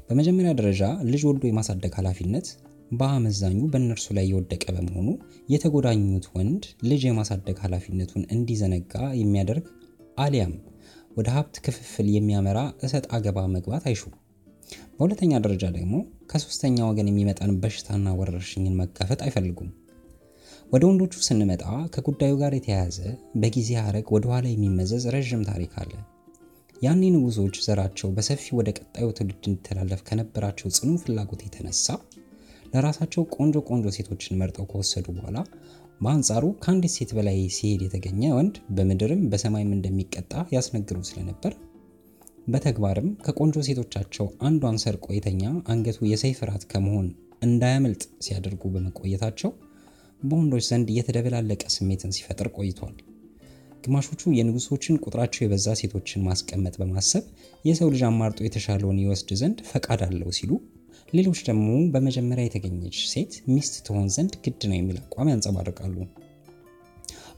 በመጀመሪያ 0.09 0.51
ደረጃ 0.59 0.83
ልጅ 1.11 1.23
ወልዶ 1.29 1.45
የማሳደግ 1.49 1.93
ኃላፊነት 1.99 2.47
በአመዛኙ 2.91 3.59
በእነርሱ 3.73 4.07
ላይ 4.17 4.27
የወደቀ 4.29 4.65
በመሆኑ 4.77 5.09
የተጎዳኙት 5.49 6.27
ወንድ 6.35 6.63
ልጅ 6.91 7.03
የማሳደግ 7.07 7.59
ኃላፊነቱን 7.65 8.25
እንዲዘነጋ 8.35 8.95
የሚያደርግ 9.21 9.67
አሊያም 10.19 10.55
ወደ 11.17 11.29
ሀብት 11.37 11.57
ክፍፍል 11.65 12.09
የሚያመራ 12.15 12.59
እሰጥ 12.87 13.05
አገባ 13.17 13.39
መግባት 13.55 13.85
አይሹም። 13.91 14.15
በሁለተኛ 14.97 15.33
ደረጃ 15.45 15.65
ደግሞ 15.77 15.95
ከሶስተኛ 16.31 16.79
ወገን 16.89 17.11
የሚመጣን 17.11 17.53
በሽታና 17.63 18.09
ወረርሽኝን 18.19 18.79
መጋፈጥ 18.81 19.21
አይፈልጉም። 19.27 19.71
ወደ 20.73 20.83
ወንዶቹ 20.89 21.15
ስንመጣ 21.27 21.65
ከጉዳዩ 21.95 22.33
ጋር 22.43 22.53
የተያያዘ 22.57 22.99
በጊዜ 23.43 23.71
ሀረግ 23.81 24.09
ወደኋላ 24.15 24.47
የሚመዘዝ 24.51 25.05
ረዥም 25.15 25.43
ታሪክ 25.49 25.73
አለ። 25.83 25.93
ያኔ 26.77 27.03
ንጉሶች 27.15 27.57
ዘራቸው 27.65 28.09
በሰፊው 28.17 28.59
ወደ 28.59 28.69
ቀጣዩ 28.79 29.07
ትውልድ 29.17 29.43
እንዲተላለፍ 29.49 30.01
ከነበራቸው 30.07 30.69
ጽኑ 30.77 30.93
ፍላጎት 31.03 31.41
የተነሳ 31.47 31.87
ለራሳቸው 32.73 33.23
ቆንጆ 33.35 33.57
ቆንጆ 33.69 33.87
ሴቶችን 33.97 34.39
መርጠው 34.41 34.67
ከወሰዱ 34.71 35.07
በኋላ 35.17 35.39
በአንጻሩ 36.01 36.45
ከአንዲት 36.63 36.93
ሴት 36.95 37.11
በላይ 37.17 37.39
ሲሄድ 37.57 37.83
የተገኘ 37.87 38.23
ወንድ 38.37 38.55
በምድርም 38.77 39.23
በሰማይም 39.33 39.75
እንደሚቀጣ 39.77 40.33
ያስነግሩ 40.55 40.99
ስለነበር 41.09 41.55
በተግባርም 42.53 43.09
ከቆንጆ 43.25 43.57
ሴቶቻቸው 43.67 44.27
አንዷን 44.47 44.79
ሰርቆ 44.85 45.07
የተኛ 45.17 45.43
አንገቱ 45.73 45.99
የሰይፍ 46.11 46.39
ራት 46.49 46.65
ከመሆን 46.73 47.09
እንዳያመልጥ 47.47 48.03
ሲያደርጉ 48.25 48.63
በመቆየታቸው 48.73 49.51
በወንዶች 50.21 50.65
ዘንድ 50.71 50.89
የተደበላለቀ 50.97 51.63
ስሜትን 51.75 52.15
ሲፈጥር 52.17 52.49
ቆይቷል። 52.57 52.97
ግማሾቹ 53.85 54.23
የንጉሶችን 54.39 54.99
ቁጥራቸው 55.05 55.43
የበዛ 55.43 55.77
ሴቶችን 55.81 56.25
ማስቀመጥ 56.27 56.75
በማሰብ 56.81 57.25
የሰው 57.65 57.89
ልጅ 57.93 58.03
አማርጦ 58.09 58.39
የተሻለውን 58.47 59.01
ይወስድ 59.03 59.31
ዘንድ 59.41 59.59
ፈቃድ 59.71 60.03
አለው 60.07 60.31
ሲሉ፣ 60.39 60.51
ሌሎች 61.13 61.39
ደግሞ 61.47 61.69
በመጀመሪያ 61.95 62.45
የተገኘች 62.47 62.97
ሴት 63.13 63.33
ሚስት 63.53 63.75
ትሆን 63.87 64.07
ዘንድ 64.15 64.35
ግድ 64.45 64.61
ነው 64.71 64.77
የሚል 64.77 64.99
አቋም 65.03 65.31
ያንጸባርቃሉ። 65.33 65.97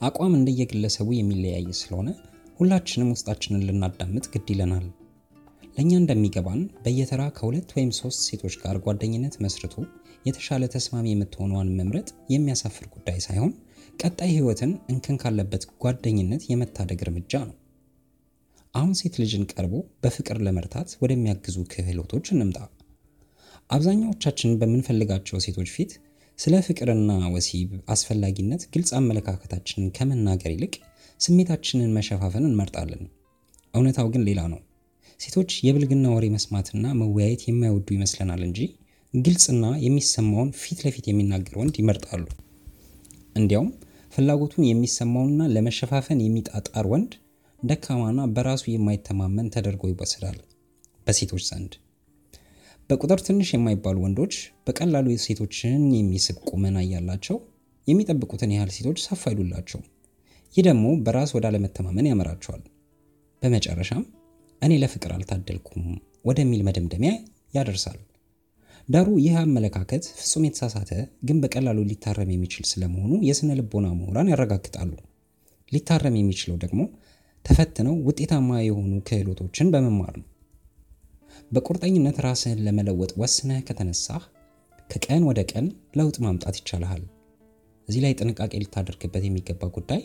አቋም 0.00 0.34
እንደየግለሰቡ 0.38 1.08
የሚለያይ 1.14 1.66
ስለሆነ 1.80 2.08
ሁላችንም 2.58 3.12
ውስጣችንን 3.14 3.64
ልናዳምጥ 3.68 4.24
ግድ 4.34 4.48
ይለናል። 4.52 4.86
ለእኛ 5.76 5.90
እንደሚገባን 5.98 6.62
በየተራ 6.82 7.22
ከሁለት 7.36 7.70
ወይም 7.76 7.90
ሶስት 8.00 8.20
ሴቶች 8.26 8.54
ጋር 8.62 8.76
ጓደኝነት 8.86 9.36
መስርቶ 9.44 9.74
የተሻለ 10.26 10.64
ተስማሚ 10.74 11.06
የምትሆነዋን 11.12 11.72
መምረጥ 11.78 12.08
የሚያሳፍር 12.34 12.86
ጉዳይ 12.94 13.18
ሳይሆን 13.26 13.52
ቀጣይ 14.02 14.30
ሕይወትን 14.34 14.72
እንከን 14.92 15.16
ካለበት 15.22 15.64
ጓደኝነት 15.82 16.44
የመታደግ 16.50 17.00
እርምጃ 17.06 17.32
ነው። 17.48 17.56
አሁን 18.74 18.92
ሴት 19.00 19.14
ልጅን 19.22 19.48
ቀርቦ 19.52 19.74
በፍቅር 20.04 20.38
ለመርታት 20.46 20.90
ወደሚያግዙ 21.02 21.56
ክህሎቶች 21.72 22.26
እንምጣ። 22.34 22.58
አብዛኛዎቻችን 23.70 24.56
በምንፈልጋቸው 24.60 25.42
ሴቶች 25.44 25.68
ፊት 25.74 25.92
ስለ 26.38 26.54
ፍቅርና 26.66 27.12
ወሲብ 27.34 27.70
አስፈላጊነት 27.94 28.62
ግልጽ 28.74 28.90
አመለካከታችንን 28.98 29.92
ከመናገር 29.96 30.50
ይልቅ 30.54 30.74
ስሜታችንን 31.20 31.94
መሸፋፈን 31.96 32.46
እንመርጣለን። 32.48 33.02
እውነታው 33.74 34.08
ግን 34.14 34.24
ሌላ 34.28 34.40
ነው። 34.52 34.60
ሴቶች 35.20 35.50
የብልግና 35.66 36.06
ወሬ 36.14 36.26
መስማትና 36.34 36.86
መወያየት 37.00 37.42
የማይወዱ 37.46 37.88
ይመስለናል 37.96 38.42
እንጂ 38.48 38.60
ግልጽና 39.14 39.64
የሚሰማውን 39.84 40.50
ፊት 40.60 40.80
ለፊት 40.84 41.06
የሚናገር 41.08 41.54
ወንድ 41.60 41.76
ይመርጣሉ። 41.80 42.24
እንዲያውም 43.36 43.70
ፍላጎቱን 44.12 44.64
የሚሰማውና 44.68 45.42
ለመሸፋፈን 45.54 46.20
የሚጣጣር 46.24 46.86
ወንድ 46.92 47.12
ደካማና 47.60 48.20
በራሱ 48.34 48.64
የማይተማመን 48.70 49.50
ተደርጎ 49.54 49.82
ይወሰዳል 49.90 50.38
በሴቶች 51.06 51.44
ዘንድ። 51.50 51.72
በቁጥር 52.92 53.20
ትንሽ 53.26 53.48
የማይባሉ 53.52 53.96
ወንዶች 54.02 54.34
በቀላሉ 54.64 55.06
ሴቶችን 55.22 55.82
የሚስብ 55.94 56.38
ቁመና 56.48 56.78
እያላቸው 56.82 57.36
የሚጠብቁትን 57.86 58.50
ያህል 58.54 58.70
ሴቶች 58.74 58.98
ሰፍ 59.04 59.22
አይሉላቸው። 59.28 59.80
ይህ 60.54 60.64
ደግሞ 60.66 60.86
በራስ 61.04 61.30
ወደ 61.36 61.44
አለመተማመን 61.50 62.08
ያመራቸዋል። 62.10 62.62
በመጨረሻም 63.42 64.02
እኔ 64.62 64.72
ለፍቅር 64.82 65.12
አልታደልኩም 65.16 65.84
ወደሚል 66.24 66.60
መደምደሚያ 66.68 67.12
ያደርሳል። 67.54 67.98
ዳሩ 68.88 69.08
ይህ 69.22 69.38
አመለካከት 69.42 70.04
ፍጹም 70.18 70.44
የተሳሳተ 70.46 70.92
ግን 71.24 71.40
በቀላሉ 71.42 71.78
ሊታረም 71.88 72.32
የሚችል 72.34 72.66
ስለመሆኑ 72.70 73.12
የስነ 73.28 73.56
ልቦና 73.58 73.88
ምሁራን 73.98 74.32
ያረጋግጣሉ። 74.32 74.92
ሊታረም 75.72 76.18
የሚችለው 76.20 76.58
ደግሞ 76.64 76.80
ተፈትነው 77.46 77.96
ውጤታማ 78.08 78.60
የሆኑ 78.62 78.92
ክህሎቶችን 79.08 79.72
በመማር 79.72 80.14
ነው። 80.18 80.28
በቁርጠኝነት 81.52 82.16
ራስህን 82.24 82.62
ለመለወጥ 82.66 83.10
ወስነህ 83.20 83.60
ከተነሳህ 83.68 84.22
ከቀን 84.90 85.22
ወደ 85.28 85.40
ቀን 85.50 85.66
ለውጥ 85.98 86.16
ማምጣት 86.24 86.56
ይቻልሃል። 86.60 87.02
እዚህ 87.88 88.00
ላይ 88.04 88.12
ጥንቃቄ 88.20 88.52
ልታደርግበት 88.62 89.24
የሚገባ 89.26 89.68
ጉዳይ 89.76 90.02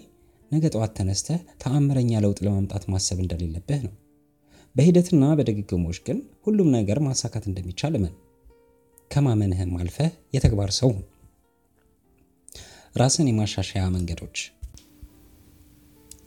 ነገ 0.51 0.65
ጠዋት 0.73 0.91
ተነስተህ 0.97 1.39
ተአምረኛ 1.61 2.11
ለውጥ 2.25 2.39
ለማምጣት 2.45 2.83
ማሰብ 2.93 3.19
እንደሌለብህ 3.23 3.81
ነው። 3.87 3.93
በሂደትና 4.75 5.23
በድግግሞች 5.37 5.97
ግን 6.07 6.17
ሁሉም 6.45 6.69
ነገር 6.75 6.99
ማሳካት 7.07 7.45
እንደሚቻል 7.49 7.93
እመን። 7.99 8.15
ከማመንህም 9.11 9.71
አልፈህ 9.81 10.11
የተግባር 10.35 10.71
ሰው 10.79 10.91
ራስን 12.95 13.29
የማሻሻያ 13.29 13.83
መንገዶች። 13.95 14.37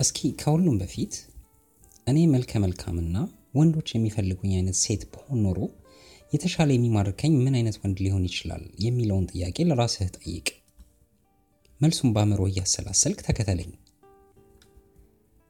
እስኪ 0.00 0.18
ከሁሉም 0.40 0.76
በፊት 0.82 1.14
እኔ 2.06 2.18
መልከ 2.34 2.52
መልካምና 2.64 3.16
ወንዶች 3.54 3.88
የሚፈልጉኝ 3.92 4.52
አይነት 4.56 4.76
ሴት 4.82 5.02
በሆን 5.12 5.38
ኖሮ 5.44 5.58
የተሻለ 6.32 6.70
የሚማርከኝ 6.74 7.32
ምን 7.44 7.54
አይነት 7.58 7.76
ወንድ 7.82 7.98
ሊሆን 8.04 8.26
ይችላል 8.28 8.64
የሚለውን 8.84 9.28
ጥያቄ 9.32 9.66
ለራስህ 9.68 10.10
ጠይቅ። 10.16 10.48
መልሱን 11.80 12.12
በአእምሮ 12.14 12.42
እያሰላሰልክ 12.48 13.20
ተከተለኝ። 13.26 13.70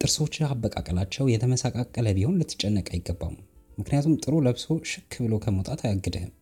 ጥርሶችህ 0.01 0.47
አበቃቀላቸው 0.49 1.25
የተመሳቃቀለ 1.29 2.09
ቢሆን 2.19 2.39
ልትጨነቅ 2.41 2.87
አይገባም። 2.93 3.35
ምክንያቱም 3.79 4.15
ጥሩ 4.23 4.35
ለብሶ 4.47 4.77
ሽክ 4.91 5.13
ብሎ 5.25 5.35
ከመውጣት 5.45 5.81
አያግድህም። 5.85 6.33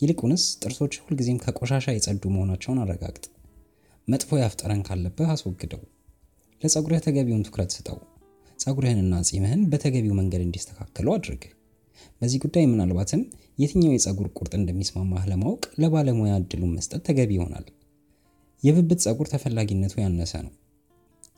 ይልቁንስ 0.00 0.44
ጥርሶች 0.62 0.94
ሁልጊዜም 1.04 1.40
ከቆሻሻ 1.44 1.86
የጸዱ 1.94 2.22
መሆናቸውን 2.34 2.80
አረጋግጥ። 2.82 3.24
መጥፎ 4.08 4.38
ያፍጠረን 4.40 4.82
ካለብህ 4.88 5.30
አስወግደው። 5.34 5.82
ለፀጉርህ 6.62 7.00
ተገቢውን 7.06 7.44
ትኩረት 7.46 7.70
ስጠው። 7.76 7.98
ፀጉርህንና 8.58 9.14
ጺምህን 9.28 9.62
በተገቢው 9.70 10.14
መንገድ 10.18 10.42
እንዲስተካከሉ 10.44 11.06
አድርግ። 11.14 11.42
በዚህ 12.20 12.38
ጉዳይ 12.44 12.64
ምናልባትም 12.66 13.22
የትኛው 13.58 13.92
የፀጉር 13.94 14.28
ቁርጥ 14.38 14.52
እንደሚስማማህ 14.58 15.24
ለማወቅ 15.30 15.62
ለባለሙያ 15.82 16.32
እድሉን 16.40 16.72
መስጠት 16.76 17.02
ተገቢ 17.08 17.30
ይሆናል። 17.36 17.66
የብብት 18.62 19.00
ፀጉር 19.06 19.28
ተፈላጊነቱ 19.32 19.94
ያነሰ 20.02 20.34
ነው። 20.46 20.52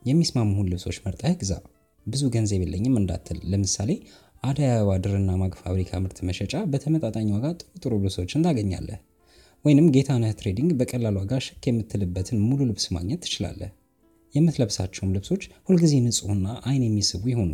የሚስማሙህን 0.02 0.70
ልብሶች 0.72 0.98
መርጠህ 1.04 1.34
ግዛ። 1.40 1.52
ብዙ 2.06 2.22
ገንዘብ 2.34 2.60
የለኝም 2.64 2.98
እንዳትል። 3.00 3.38
ለምሳሌ 3.52 3.90
አደይ 4.42 4.68
አበባ 4.72 4.90
ድርና 5.04 5.30
ማግ 5.40 5.54
ፋብሪካ 5.62 6.00
ምርት 6.02 6.18
መሸጫ 6.28 6.54
በተመጣጣኝ 6.72 7.28
ዋጋ 7.36 7.46
ጥሩ 7.60 7.70
ጥሩ 7.82 7.92
ልብሶችን 7.98 8.44
ታገኛለህ። 8.46 8.98
ወይንም 9.64 9.86
ጌታነህ 9.94 10.32
ትሬዲንግ 10.38 10.70
በቀላል 10.80 11.16
ዋጋ 11.20 11.40
ሽክ 11.46 11.64
የምትልበትን 11.68 12.38
ሙሉ 12.44 12.60
ልብስ 12.68 12.86
ማግኘት 12.96 13.20
ትችላለህ። 13.24 13.70
የምትለብሳቸውም 14.34 15.12
ልብሶች 15.14 15.42
ሁልጊዜ 15.66 15.94
ንጹሕና 16.04 16.46
ዓይን 16.66 16.84
የሚስቡ 16.86 17.22
ይሆኑ። 17.32 17.52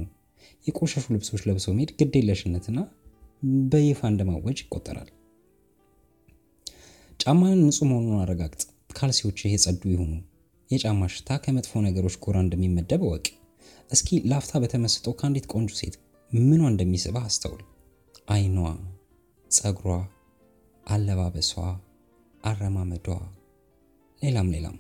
የቆሸሹ 0.67 1.05
ልብሶች 1.15 1.43
ለብሶ 1.49 1.67
መሄድ 1.77 1.91
ግዴለሽነትን 2.01 2.79
በይፋ 3.73 4.01
እንደማወጅ 4.11 4.59
ይቆጠራል። 4.63 5.11
ጫማህን 7.21 7.61
ንጹህ 7.65 7.87
መሆኑን 7.91 8.21
አረጋግጥ። 8.23 8.63
ካልሲዎችህ 8.97 9.53
የጸዱ 9.53 9.83
ይሁኑ። 9.93 10.13
የጫማ 10.71 11.09
ሽታ 11.15 11.37
ከመጥፎ 11.45 11.83
ነገሮች 11.87 12.17
ጎራ 12.25 12.37
እንደሚመደብ 12.45 13.03
እወቅ። 13.07 13.27
እስኪ 13.91 14.19
ላፍታ 14.31 14.61
በተመስጦ 14.63 15.07
ከአንዲት 15.19 15.47
ቆንጆ 15.53 15.73
ሴት 15.81 15.97
ምኗ 16.31 16.63
እንደሚስብህ 16.71 17.25
አስተውል። 17.29 17.63
ዓይኗ፣ 18.29 18.57
ጸጉሯ፣ 19.51 19.97
አለባበሷ፣ 20.87 21.51
አረማመዷ፣ 22.45 23.07
ሌላም 24.23 24.49
ሌላም። 24.55 24.77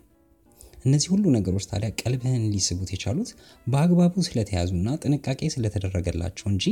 እነዚህ 0.84 1.08
ሁሉ 1.12 1.24
ነገሮች 1.36 1.64
ታዲያ 1.70 1.88
ቀልብህን 2.00 2.44
ሊስቡት 2.52 2.90
የቻሉት 2.94 3.30
በአግባቡ 3.66 4.24
ስለተያዙና 4.26 4.96
ጥንቃቄ 5.02 5.40
ስለተደረገላቸው 5.54 6.46
እንጂ 6.52 6.64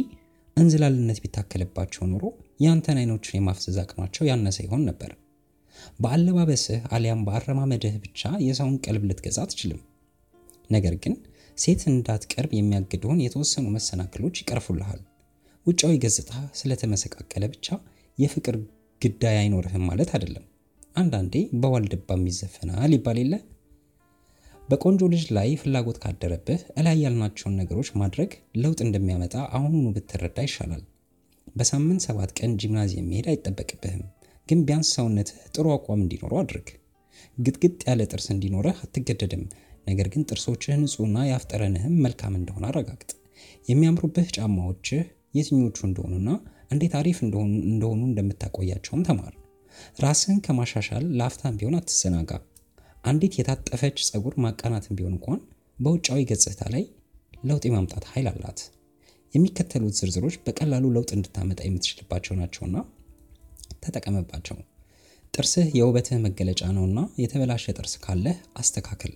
እንዝላልነት 0.56 1.18
ቢታከልባቸው 1.22 2.02
ኖሮ 2.10 2.24
ያንተን 2.64 2.98
አይኖችን 3.00 3.36
የማፍዘዝ 3.38 3.76
አቅማቸው 3.82 4.26
ያነሰ 4.30 4.58
ይሆን 4.66 4.82
ነበር። 4.88 5.12
በአለባበስህ 6.02 6.82
አሊያም 6.94 7.22
በአረማመድህ 7.26 7.94
ብቻ 8.04 8.32
የሰውን 8.46 8.76
ቀልብ 8.84 9.04
ልትገዛ 9.10 9.38
አትችልም። 9.44 9.80
ነገር 10.70 10.94
ግን 11.04 11.14
ሴት 11.58 11.82
እንዳትቀርብ 11.90 12.52
የሚያግዱን 12.56 13.18
የተወሰኑ 13.24 13.66
መሰናክሎች 13.74 14.36
ይቀርፉልሃል። 14.42 15.00
ውጫዊ 15.66 15.94
ገጽታ 16.04 16.30
ስለተመሰቃቀለ 16.60 17.44
ብቻ 17.52 17.66
የፍቅር 18.18 18.56
ግዳይ 19.00 19.36
አይኖርህም 19.40 19.84
ማለት 19.90 20.10
አይደለም። 20.16 20.44
አንዳንዴ 20.96 21.34
በዋልድባም 21.60 22.24
ይዘፈናል 22.30 22.92
ይባል 22.96 23.18
የለ። 23.22 23.34
በቆንጆ 24.68 25.00
ልጅ 25.12 25.24
ላይ 25.36 25.48
ፍላጎት 25.60 25.98
ካደረብህ 26.02 26.60
እላይ 26.80 26.96
ያልናቸውን 27.02 27.56
ነገሮች 27.60 27.88
ማድረግ 28.00 28.30
ለውጥ 28.62 28.78
እንደሚያመጣ 28.86 29.34
አሁኑኑ 29.56 29.86
ብትረዳ 29.96 30.38
ይሻላል። 30.46 30.82
በሳምንት 31.56 32.04
ሰባት 32.06 32.30
ቀን 32.38 32.52
ጂምናዚየም 32.60 33.08
መሄድ 33.10 33.26
አይጠበቅብህም። 33.32 34.04
ግን 34.48 34.60
ቢያንስ 34.68 34.90
ሰውነትህ 34.96 35.40
ጥሩ 35.54 35.66
አቋም 35.74 36.00
እንዲኖረው 36.04 36.38
አድርግ። 36.42 36.68
ግጥግጥ 37.38 37.80
ያለ 37.88 38.02
ጥርስ 38.10 38.26
እንዲኖረህ 38.34 38.78
አትገደድም። 38.84 39.44
ነገር 39.88 40.08
ግን 40.12 40.24
ጥርሶችህ 40.28 40.78
ንጹሕና 40.82 41.18
የአፍጠረንህም 41.28 41.94
መልካም 42.04 42.34
እንደሆነ 42.40 42.64
አረጋግጥ። 42.70 43.10
የሚያምሩብህ 43.68 44.28
ጫማዎችህ 44.36 45.02
የትኞቹ 45.36 45.78
እንደሆኑና 45.88 46.30
እንዴት 46.72 46.94
አሪፍ 46.98 47.18
እንደሆኑ 47.22 48.00
እንደምታቆያቸውም 48.08 49.04
ተማር። 49.08 49.32
ራስህን 50.02 50.40
ከማሻሻል 50.46 51.04
ለአፍታም 51.18 51.56
ቢሆን 51.60 51.78
አትዘናጋ። 51.78 52.32
አንዲት 53.04 53.34
የታጠፈች 53.38 53.98
ፀጉር 54.08 54.34
ማቃናትን 54.44 54.96
ቢሆን 54.98 55.14
እንኳን 55.16 55.40
በውጫዊ 55.78 56.20
ገጽታ 56.30 56.62
ላይ 56.74 56.84
ለውጥ 57.44 57.62
የማምጣት 57.68 58.04
ኃይል 58.10 58.26
አላት። 58.32 58.60
የሚከተሉት 59.34 59.94
ዝርዝሮች 59.98 60.34
በቀላሉ 60.44 60.84
ለውጥ 60.94 61.10
እንድታመጣ 61.16 61.60
የምትችልባቸው 61.66 62.34
ናቸውና 62.40 62.76
ተጠቀምባቸው። 63.84 64.58
ጥርስህ 65.34 65.66
የውበትህ 65.78 66.18
መገለጫ 66.24 66.62
ነውና 66.76 67.00
የተበላሸ 67.20 67.74
ጥርስ 67.76 67.94
ካለህ 68.02 68.38
አስተካክል። 68.60 69.12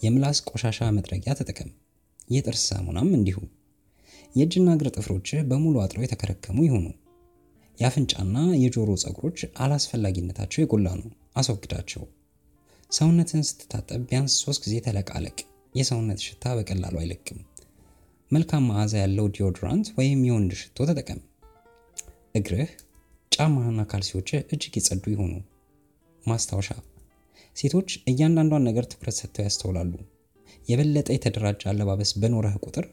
የምላስ 0.00 0.38
ቆሻሻ 0.48 0.90
መጥረጊያ 0.96 1.32
ተጠቀም። 1.38 1.70
የጥርስ 2.30 2.62
ሳሙናም 2.70 3.08
እንዲሁ። 3.18 3.38
የእጅና 4.34 4.68
እግር 4.76 4.88
ጥፍሮችህ 4.96 5.40
በሙሉ 5.48 5.76
አጥረው 5.84 6.04
የተከረከሙ 6.04 6.58
ይሁኑ። 6.66 6.86
የአፍንጫና 7.78 8.38
የጆሮ 8.62 8.90
ፀጉሮች 9.02 9.40
አላስፈላጊነታቸው 9.64 10.60
የጎላ 10.62 10.88
ነው፣ 11.00 11.08
አስወግዳቸው። 11.36 12.02
ሰውነትን 12.90 13.42
ስትታጠብ 13.48 14.00
ቢያንስ 14.08 14.34
ሶስት 14.42 14.60
ጊዜ 14.64 14.76
ተለቃለቅ። 14.86 15.36
የሰውነት 15.74 16.20
ሽታ 16.26 16.54
በቀላሉ 16.58 16.94
አይለቅም። 17.00 17.38
መልካም 18.30 18.64
መዓዛ 18.68 18.92
ያለው 19.02 19.26
deodorant 19.34 19.86
ወይም 19.98 20.20
የወንድ 20.26 20.52
ሽቶ 20.60 20.86
ተጠቀም። 20.88 21.20
እግርህ 22.38 22.70
ጫማህና 23.32 23.80
ካልሲዎችህ 23.90 24.40
እጅግ 24.54 24.74
የጸዱ 24.78 25.04
ይሆኑ። 25.14 25.32
ማስታወሻ፣ 26.24 26.70
ሴቶች 27.56 27.90
እያንዳንዷን 28.10 28.66
ነገር 28.68 28.84
ትኩረት 28.90 29.16
ሰጥተው 29.20 29.44
ያስተውላሉ። 29.46 29.92
የበለጠ 30.68 31.08
የተደራጀ 31.14 31.62
አለባበስ 31.70 32.12
በኖረህ 32.20 32.56
ቁጥር 32.64 32.86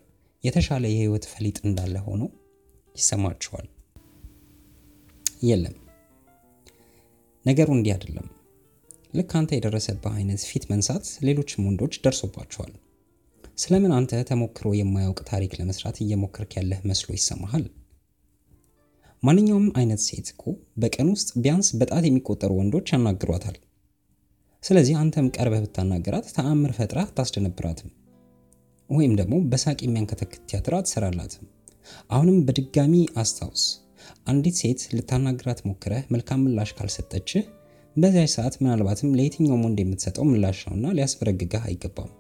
የተሻለ 0.44 0.84
የህይወት 0.90 1.26
ፈሊጥ 1.32 1.58
እንዳለ 1.66 1.96
ሆኖ 2.08 2.24
ይሰማቸዋል። 2.96 3.68
የለም 5.48 5.76
ነገሩ 7.46 7.70
እንዲህ 7.76 7.94
አይደለም። 7.96 8.28
ልክ 9.14 9.32
አንተ 9.40 9.52
የደረሰብህ 9.56 10.14
አይነት 10.14 10.42
ፊት 10.48 10.64
መንሳት 10.72 11.06
ሌሎችም 11.28 11.66
ወንዶች 11.68 11.94
ደርሶባቸዋል። 12.04 12.74
ስለምን 13.58 13.94
አንተ 13.98 14.22
ተሞክሮ 14.30 14.68
የማያውቅ 14.78 15.20
ታሪክ 15.30 15.52
ለመስራት 15.60 15.98
እየሞከርክ 16.04 16.52
ያለህ 16.58 16.80
መስሎ 16.90 17.10
ይሰማሃል? 17.16 17.64
ማንኛውም 19.24 19.68
አይነት 19.80 20.02
ሴት 20.06 20.28
እኮ 20.34 20.44
በቀን 20.82 21.08
ውስጥ 21.14 21.30
ቢያንስ 21.44 21.70
በጣት 21.80 22.04
የሚቆጠሩ 22.06 22.52
ወንዶች 22.60 22.92
ያናግሯታል። 22.94 23.58
ስለዚህ 24.64 24.96
አንተም 25.02 25.32
ቀርበህ 25.36 25.62
ብታናገራት 25.66 26.28
ተአምር 26.36 26.72
ፈጥረህ 26.78 27.08
አታስደነብራትም፣ 27.08 27.90
ወይም 28.90 29.14
ደግሞ 29.20 29.36
በሳቅ 29.52 29.78
የሚያንከተክት 29.82 30.42
ቲያትር 30.50 30.76
አትሰራላትም። 30.78 31.46
አሁንም 32.10 32.38
በድጋሚ 32.48 32.94
አስታውስ፣ 33.22 33.64
አንዲት 34.28 34.56
ሴት 34.62 34.82
ልታናግራት 34.96 35.60
ሞክረህ 35.68 36.04
መልካም 36.14 36.44
ምላሽ 36.46 36.72
ካልሰጠችህ 36.78 37.44
በዚያች 37.98 38.32
ሰዓት 38.34 38.56
ምናልባትም 38.60 39.14
ለየትኛውም 39.18 39.64
ወንድ 39.66 39.80
የምትሰጠው 39.82 40.26
ምላሽ 40.28 40.60
ነውና 40.68 40.88
ሊያስበረግግህ 40.98 41.64
አይገባም። 41.68 42.12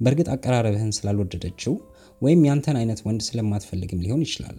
በእርግጥ 0.00 0.28
አቀራረብህን 0.34 0.94
ስላልወደደችው 0.96 1.74
ወይም 2.22 2.40
ያንተን 2.48 2.78
አይነት 2.80 3.00
ወንድ 3.06 3.20
ስለማትፈልግም 3.26 4.02
ሊሆን 4.04 4.24
ይችላል። 4.26 4.56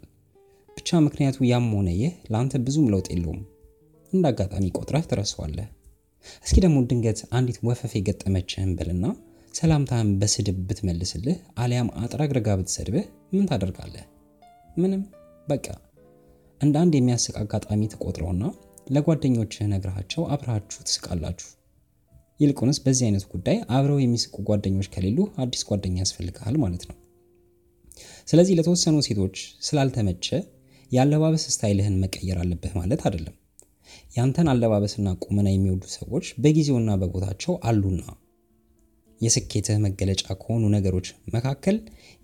ብቻ 0.77 0.99
ምክንያቱ 1.07 1.37
ያም 1.49 1.67
ሆነ 1.73 1.89
ይህ 1.97 2.13
ለአንተ 2.31 2.61
ብዙም 2.65 2.87
ለውጥ 2.93 3.07
የለውም። 3.13 3.41
እንደ 4.13 4.23
አጋጣሚ 4.31 4.65
ቆጥረህ 4.77 5.05
ትረሳዋለህ። 5.11 5.67
እስኪ 6.45 6.57
ደግሞ 6.65 6.77
ድንገት 6.89 7.19
አንዲት 7.37 7.59
ወፈፍ 7.67 7.93
የገጠመችህን 7.97 8.71
በልና 8.79 9.05
ሰላምታህን 9.53 10.09
በስድብ 10.19 10.57
ብትመልስልህ 10.67 11.37
አሊያም 11.61 11.89
አጥራግረጋ 12.01 12.49
ብትሰድብህ 12.59 13.05
ምን 13.33 13.47
ታደርጋለህ? 13.49 14.03
ምንም። 14.75 15.01
በቃ 15.47 15.65
እንደ 16.61 16.75
አንድ 16.81 16.93
የሚያስቅ 16.97 17.35
አጋጣሚ 17.41 17.81
ትቆጥረውና 17.93 18.43
ለጓደኞችህ 18.87 19.67
ነግረሃቸው 19.71 20.23
አብረሃችሁ 20.33 20.79
ትስቃላችሁ። 20.87 21.49
ይልቁንስ 22.39 22.77
በዚህ 22.83 23.05
አይነት 23.07 23.25
ጉዳይ 23.33 23.57
አብረው 23.75 23.99
የሚስቁ 24.01 24.35
ጓደኞች 24.47 24.87
ከሌሉ 24.93 25.19
አዲስ 25.43 25.61
ጓደኛ 25.69 25.97
ያስፈልግሃል 26.03 26.55
ማለት 26.63 26.83
ነው። 26.89 26.97
ስለዚህ 28.27 28.55
ለተወሰኑ 28.57 28.97
ሴቶች 29.07 29.35
ስላልተመቸ 29.67 30.27
የአለባበስ 30.91 31.43
ስታይልህን 31.53 31.99
መቀየር 32.03 32.39
አለብህ 32.43 32.73
ማለት 32.79 33.01
አይደለም። 33.07 33.35
ያንተን 34.17 34.47
አለባበስና 34.51 35.07
ቁመና 35.23 35.47
የሚወዱ 35.51 35.83
ሰዎች 35.97 36.25
በጊዜውና 36.43 36.91
በቦታቸው 37.01 37.53
አሉና 37.69 38.03
የስኬትህ 39.21 39.77
መገለጫ 39.85 40.23
ከሆኑ 40.39 40.63
ነገሮች 40.75 41.07
መካከል 41.35 41.77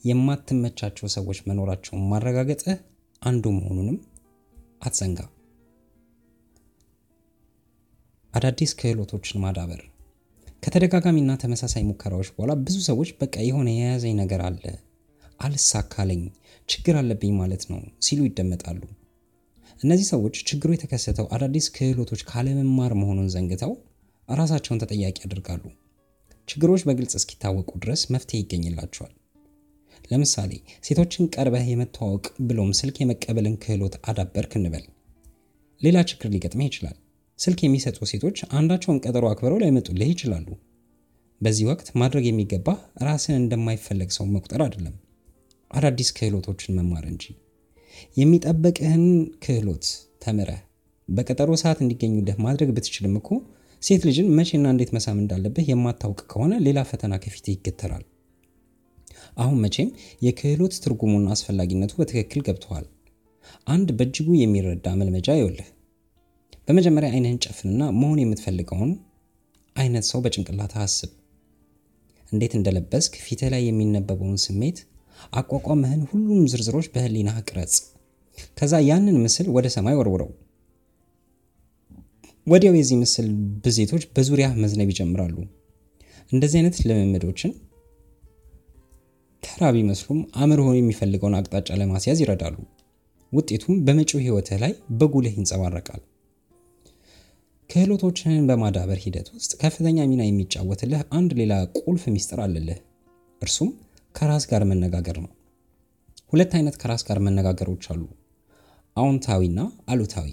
የማትመቻቸው 0.04 1.08
ሰዎች 1.16 1.40
መኖራቸውን 1.48 2.06
ማረጋገጥህ 2.12 2.78
አንዱ 3.22 3.46
መሆኑንም 3.58 3.98
አትዘንጋ። 4.82 5.22
አዳዲስ 8.38 8.72
ክህሎቶችን 8.80 9.42
ማዳበር 9.44 9.82
ከተደጋጋሚና 10.64 11.32
ተመሳሳይ 11.42 11.84
ሙከራዎች 11.88 12.30
በኋላ 12.34 12.54
ብዙ 12.66 12.78
ሰዎች 12.88 13.10
በቃ 13.22 13.36
የሆነ 13.46 13.68
የያዘኝ 13.74 14.14
ነገር 14.20 14.42
አለ፣ 14.48 14.64
አልሳካለኝ፣ 15.40 16.22
ችግር 16.70 16.96
አለብኝ 17.02 17.32
ማለት 17.40 17.64
ነው 17.72 17.80
ሲሉ 18.06 18.20
ይደመጣሉ። 18.28 18.82
እነዚህ 19.80 20.08
ሰዎች 20.12 20.36
ችግሩ 20.50 20.70
የተከሰተው 20.74 21.28
አዳዲስ 21.36 21.68
ክህሎቶች 21.76 22.24
ካለመማር 22.30 22.94
መሆኑን 23.02 23.32
ዘንግተው 23.36 23.74
ራሳቸውን 24.30 24.82
ተጠያቂ 24.84 25.18
ያደርጋሉ። 25.26 25.64
ችግሮች 26.48 26.86
በግልጽ 26.88 27.16
እስኪታወቁ 27.20 27.72
ድረስ 27.84 28.04
መፍትሄ 28.14 28.40
ይገኝላቸዋል። 28.42 29.14
ለምሳሌ 30.12 30.52
ሴቶችን 30.84 31.32
ቀርበህ 31.36 31.66
የመተዋወቅ 31.70 32.26
ብሎም 32.48 32.72
ስልክ 32.80 32.98
የመቀበልን 33.02 33.60
ክህሎት 33.64 33.98
አዳበርክ 34.10 34.54
እንበል። 34.60 34.86
ሌላ 35.82 35.98
ችግር 36.12 36.30
ሊገጥምህ 36.34 36.70
ይችላል። 36.70 36.98
ስልክ 37.40 37.60
የሚሰጡ 37.64 37.98
ሴቶች 38.12 38.38
አንዳቸውን 38.58 39.02
ቀጠሮ 39.04 39.26
አክብረው 39.32 39.60
ላይመጡልህ 39.64 40.10
ይችላሉ። 40.14 40.48
በዚህ 41.42 41.66
ወቅት 41.70 41.88
ማድረግ 42.02 42.26
የሚገባህ 42.28 42.78
ራስን 43.06 43.36
እንደማይፈለግ 43.42 44.10
ሰው 44.16 44.26
መቁጠር 44.34 44.62
አይደለም፣ 44.66 44.96
አዳዲስ 45.72 46.10
ክህሎቶችን 46.18 46.76
መማር 46.78 47.06
እንጂ። 47.12 47.24
የሚጠበቅህን 48.18 49.06
ክህሎት 49.44 49.86
ተምረህ 50.24 50.62
በቀጠሮ 51.10 51.52
ሰዓት 51.62 51.80
እንዲገኙልህ 51.84 52.38
ማድረግ 52.46 52.70
ብትችልም 52.76 53.16
እኮ 53.20 53.30
ሴት 53.82 54.02
ልጅን 54.08 54.30
መቼና 54.38 54.68
እንዴት 54.74 54.92
መሳም 54.96 55.18
እንዳለብህ 55.22 55.66
የማታውቅ 55.72 56.20
ከሆነ 56.32 56.54
ሌላ 56.66 56.80
ፈተና 56.90 57.16
ከፊት 57.24 57.46
ይገተራል። 57.52 58.06
አሁን 59.38 59.58
መቼም 59.64 59.90
የክህሎት 60.26 60.76
ትርጉሙና 60.84 61.28
አስፈላጊነቱ 61.36 61.94
በትክክል 62.00 62.42
ገብተዋል። 62.48 62.86
አንድ 63.68 63.90
በእጅጉ 63.98 64.30
የሚረዳ 64.40 64.88
መልመጃ 65.02 65.36
ይውልህ። 65.38 65.68
በመጀመሪያ 66.68 67.10
አይንህን 67.14 67.40
ጨፍንና 67.46 67.84
መሆን 67.98 68.20
የምትፈልገውን 68.22 68.92
አይነት 69.76 70.06
ሰው 70.10 70.20
በጭንቅላትህ 70.24 70.80
አስብ። 70.86 71.12
እንዴት 72.32 72.54
እንደለበስክ፣ 72.58 73.14
ፊትህ 73.26 73.50
ላይ 73.54 73.62
የሚነበበውን 73.68 74.40
ስሜት፣ 74.46 74.78
አቋቋምህን፣ 75.34 76.02
ሁሉም 76.10 76.42
ዝርዝሮች 76.52 76.88
በህሊናህ 76.94 77.38
ቅረጽ። 77.48 77.76
ከዛ 78.58 78.74
ያንን 78.88 79.16
ምስል 79.24 79.48
ወደ 79.56 79.68
ሰማይ 79.76 79.96
ወርውረው። 80.00 80.30
ወዲያው 82.48 82.76
የዚህ 82.78 82.98
ምስል 83.00 83.30
ብዜቶች 83.64 84.04
በዙሪያ 84.14 84.50
መዝነብ 84.62 84.92
ይጀምራሉ። 84.94 85.38
እንደዚህ 86.32 86.58
አይነት 86.60 86.78
ልምምዶችን 86.88 87.52
ተራ 89.44 89.72
ቢመስሉም 89.76 90.20
አእምሮህ 90.40 90.70
የሚፈልገውን 90.78 91.38
አቅጣጫ 91.40 91.80
ለማስያዝ 91.82 92.20
ይረዳሉ። 92.24 92.56
ውጤቱም 93.32 93.76
በመጪው 93.86 94.22
ህይወትህ 94.24 94.60
ላይ 94.64 94.72
በጉልህ 95.00 95.34
ይንጸባረቃል። 95.38 96.02
ክህሎቶችህን 97.70 98.46
በማዳበር 98.50 99.00
ሂደት 99.04 99.28
ውስጥ 99.34 99.52
ከፍተኛ 99.62 99.98
ሚና 100.10 100.22
የሚጫወትልህ 100.26 101.02
አንድ 101.18 101.32
ሌላ 101.40 101.54
ቁልፍ 101.80 102.04
ሚስጥር 102.14 102.40
አለልህ። 102.44 102.78
እርሱም 103.42 103.70
ከራስ 104.16 104.44
ጋር 104.52 104.64
መነጋገር 104.70 105.18
ነው። 105.24 105.32
ሁለት 106.34 106.54
አይነት 106.58 106.76
ከራስ 106.82 107.04
ጋር 107.10 107.20
መነጋገሮች 107.26 107.84
አሉ፣ 107.94 108.02
አዎንታዊና 108.96 109.60
አሉታዊ። 109.92 110.30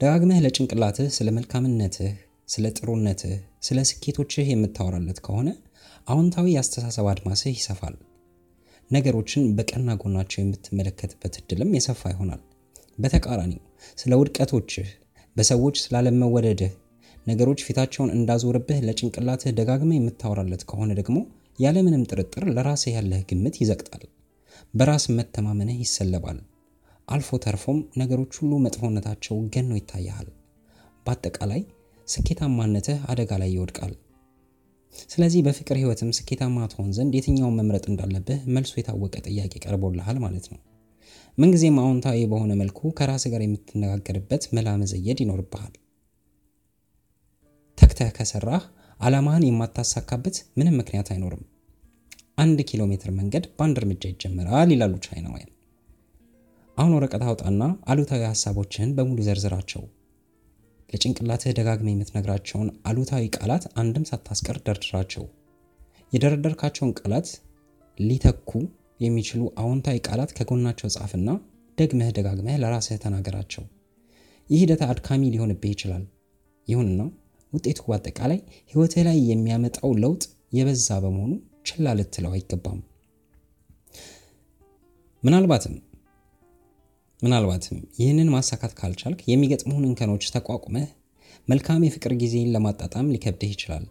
ደጋግመህ 0.00 0.38
ለጭንቅላትህ 0.44 1.08
ስለ 1.16 1.28
መልካምነትህ፣ 1.36 2.12
ስለ 2.48 2.66
ጥሩነትህ፣ 2.76 3.34
ስለ 3.62 3.78
ስኬቶችህ 3.90 4.46
የምታወራለት 4.50 5.18
ከሆነ 5.26 5.48
አዎንታዊ 6.06 6.46
የአስተሳሰብ 6.52 7.08
አድማስህ 7.12 7.52
ይሰፋል። 7.56 7.96
ነገሮችን 8.90 9.42
በቀና 9.56 9.90
ጎናቸው 10.00 10.40
የምትመለከትበት 10.42 11.34
እድልም 11.40 11.76
የሰፋ 11.76 12.02
ይሆናል። 12.14 12.40
በተቃራኒው 12.98 13.60
ስለ 13.98 14.12
ውድቀቶችህ፣ 14.20 14.88
በሰዎች 15.40 15.76
ስላለመወደድህ፣ 15.82 16.72
ነገሮች 17.26 17.60
ፊታቸውን 17.66 18.10
እንዳዞርብህ 18.14 18.78
ለጭንቅላትህ 18.86 19.54
ደጋግመህ 19.58 19.98
የምታወራለት 19.98 20.62
ከሆነ 20.70 20.90
ደግሞ 20.98 21.18
ያለምንም 21.58 22.02
ጥርጥር 22.10 22.44
ለራስህ 22.56 22.92
ያለህ 22.96 23.20
ግምት 23.30 23.54
ይዘቅጣል። 23.60 24.02
በራስ 24.74 25.04
መተማመንህ 25.16 25.78
ይሰለባል። 25.82 26.38
አልፎ 27.08 27.38
ተርፎም 27.44 27.78
ነገሮች 27.96 28.32
ሁሉ 28.40 28.52
መጥፎነታቸው 28.64 29.38
ገኖ 29.54 29.70
ይታያል። 29.78 30.28
በአጠቃላይ 31.06 31.62
ስኬታማነትህ 32.08 32.98
አደጋ 33.12 33.38
ላይ 33.42 33.50
ይወድቃል። 33.54 33.94
ስለዚህ 35.08 35.40
በፍቅር 35.46 35.78
ህይወትም 35.78 36.10
ስኬታማ 36.18 36.66
ትሆን 36.72 36.90
ዘንድ 36.96 37.14
የትኛውን 37.16 37.58
መምረጥ 37.60 37.84
እንዳለብህ 37.90 38.42
መልሶ 38.54 38.74
የታወቀ 38.78 39.14
ጥያቄ 39.28 39.54
ቀርቦልሃል 39.64 40.18
ማለት 40.18 40.48
ነው። 40.52 40.60
ምንጊዜም 41.38 41.76
አዎንታዊ 41.80 42.18
በሆነ 42.30 42.52
መልኩ 42.60 42.90
ከራስ 42.98 43.24
ጋር 43.32 43.42
የምትነጋገርበት 43.44 44.42
መላ 44.56 44.68
መዘየድ 44.80 45.18
ይኖርብሃል። 45.22 45.74
ተግተህ 47.78 48.10
ከሰራህ 48.16 48.64
ዓላማህን 49.00 49.46
የማታሳካበት 49.46 50.36
ምንም 50.58 50.76
ምክንያት 50.80 51.08
አይኖርም። 51.12 51.44
አንድ 52.38 52.58
ኪሎ 52.68 52.82
ሜትር 52.90 53.10
መንገድ 53.16 53.44
በአንድ 53.56 53.78
እርምጃ 53.80 54.02
ይጀምራል 54.10 54.70
ይላሉ 54.74 54.94
ቻይናውያን። 55.06 55.50
አሁን 56.76 56.94
ወረቀት 56.96 57.22
አውጣና 57.26 57.62
አሉታዊ 57.90 58.22
ሀሳቦችህን 58.28 58.94
በሙሉ 58.96 59.18
ዘርዝራቸው። 59.26 59.82
ለጭንቅላትህ 60.90 61.54
ደጋግመህ 61.58 61.94
የምትነግራቸውን 61.94 62.68
አሉታዊ 62.88 63.24
ቃላት 63.36 63.64
አንድም 63.80 64.06
ሳታስቀር 64.10 64.56
ደርድራቸው። 64.66 65.24
የደረደርካቸውን 66.12 66.94
ቃላት 67.00 67.28
ሊተኩ 67.98 68.50
የሚችሉ 69.00 69.42
አዎንታዊ 69.60 69.98
ቃላት 70.06 70.30
ከጎናቸው 70.36 70.88
ጻፍና 70.94 71.30
ደግመህ 71.78 72.10
ደጋግመህ 72.16 72.56
ለራስህ 72.62 72.98
ተናገራቸው። 73.04 73.64
ይህ 74.50 74.60
ሂደት 74.62 74.80
አድካሚ 74.86 75.22
ሊሆንብህ 75.34 75.72
ይችላል። 75.74 76.04
ይሁንና 76.68 77.02
ውጤቱ 77.52 77.80
በአጠቃላይ 77.86 78.38
ህይወትህ 78.72 79.02
ላይ 79.08 79.18
የሚያመጣው 79.30 79.92
ለውጥ 80.02 80.22
የበዛ 80.52 80.88
በመሆኑ 81.04 81.32
ችላ 81.68 81.92
ልትለው 81.98 82.32
አይገባም። 82.36 82.80
ምናልባትም 85.22 85.74
ምናልባትም 87.22 87.78
ይህንን 87.98 88.28
ማሳካት 88.34 88.72
ካልቻልክ 88.78 89.20
የሚገጥሙህን 89.30 89.86
እንከኖች 89.88 90.26
ተቋቁመህ 90.34 90.86
መልካም 91.48 91.84
የፍቅር 91.86 92.12
ጊዜን 92.20 92.52
ለማጣጣም 92.54 93.10
ሊከብድህ 93.14 93.50
ይችላል። 93.54 93.84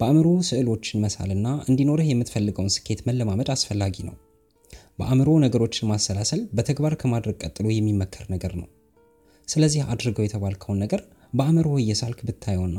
በአእምሮ 0.00 0.28
ስዕሎችን 0.48 1.02
መሳልና 1.04 1.48
እንዲኖርህ 1.68 2.08
የምትፈልገውን 2.10 2.72
ስኬት 2.74 3.00
መለማመድ 3.06 3.48
አስፈላጊ 3.54 3.96
ነው። 4.08 4.16
በአእምሮ 4.98 5.30
ነገሮችን 5.44 5.88
ማሰላሰል 5.90 6.42
በተግባር 6.56 6.94
ከማድረግ 7.00 7.36
ቀጥሎ 7.44 7.66
የሚመከር 7.72 8.24
ነገር 8.34 8.52
ነው። 8.60 8.68
ስለዚህ 9.48 9.82
አድርገው 9.92 10.26
የተባልከውን 10.26 10.80
ነገር 10.84 11.00
በአእምሮ 11.32 11.68
እየሳልክ 11.82 12.20
ብታየውና 12.28 12.78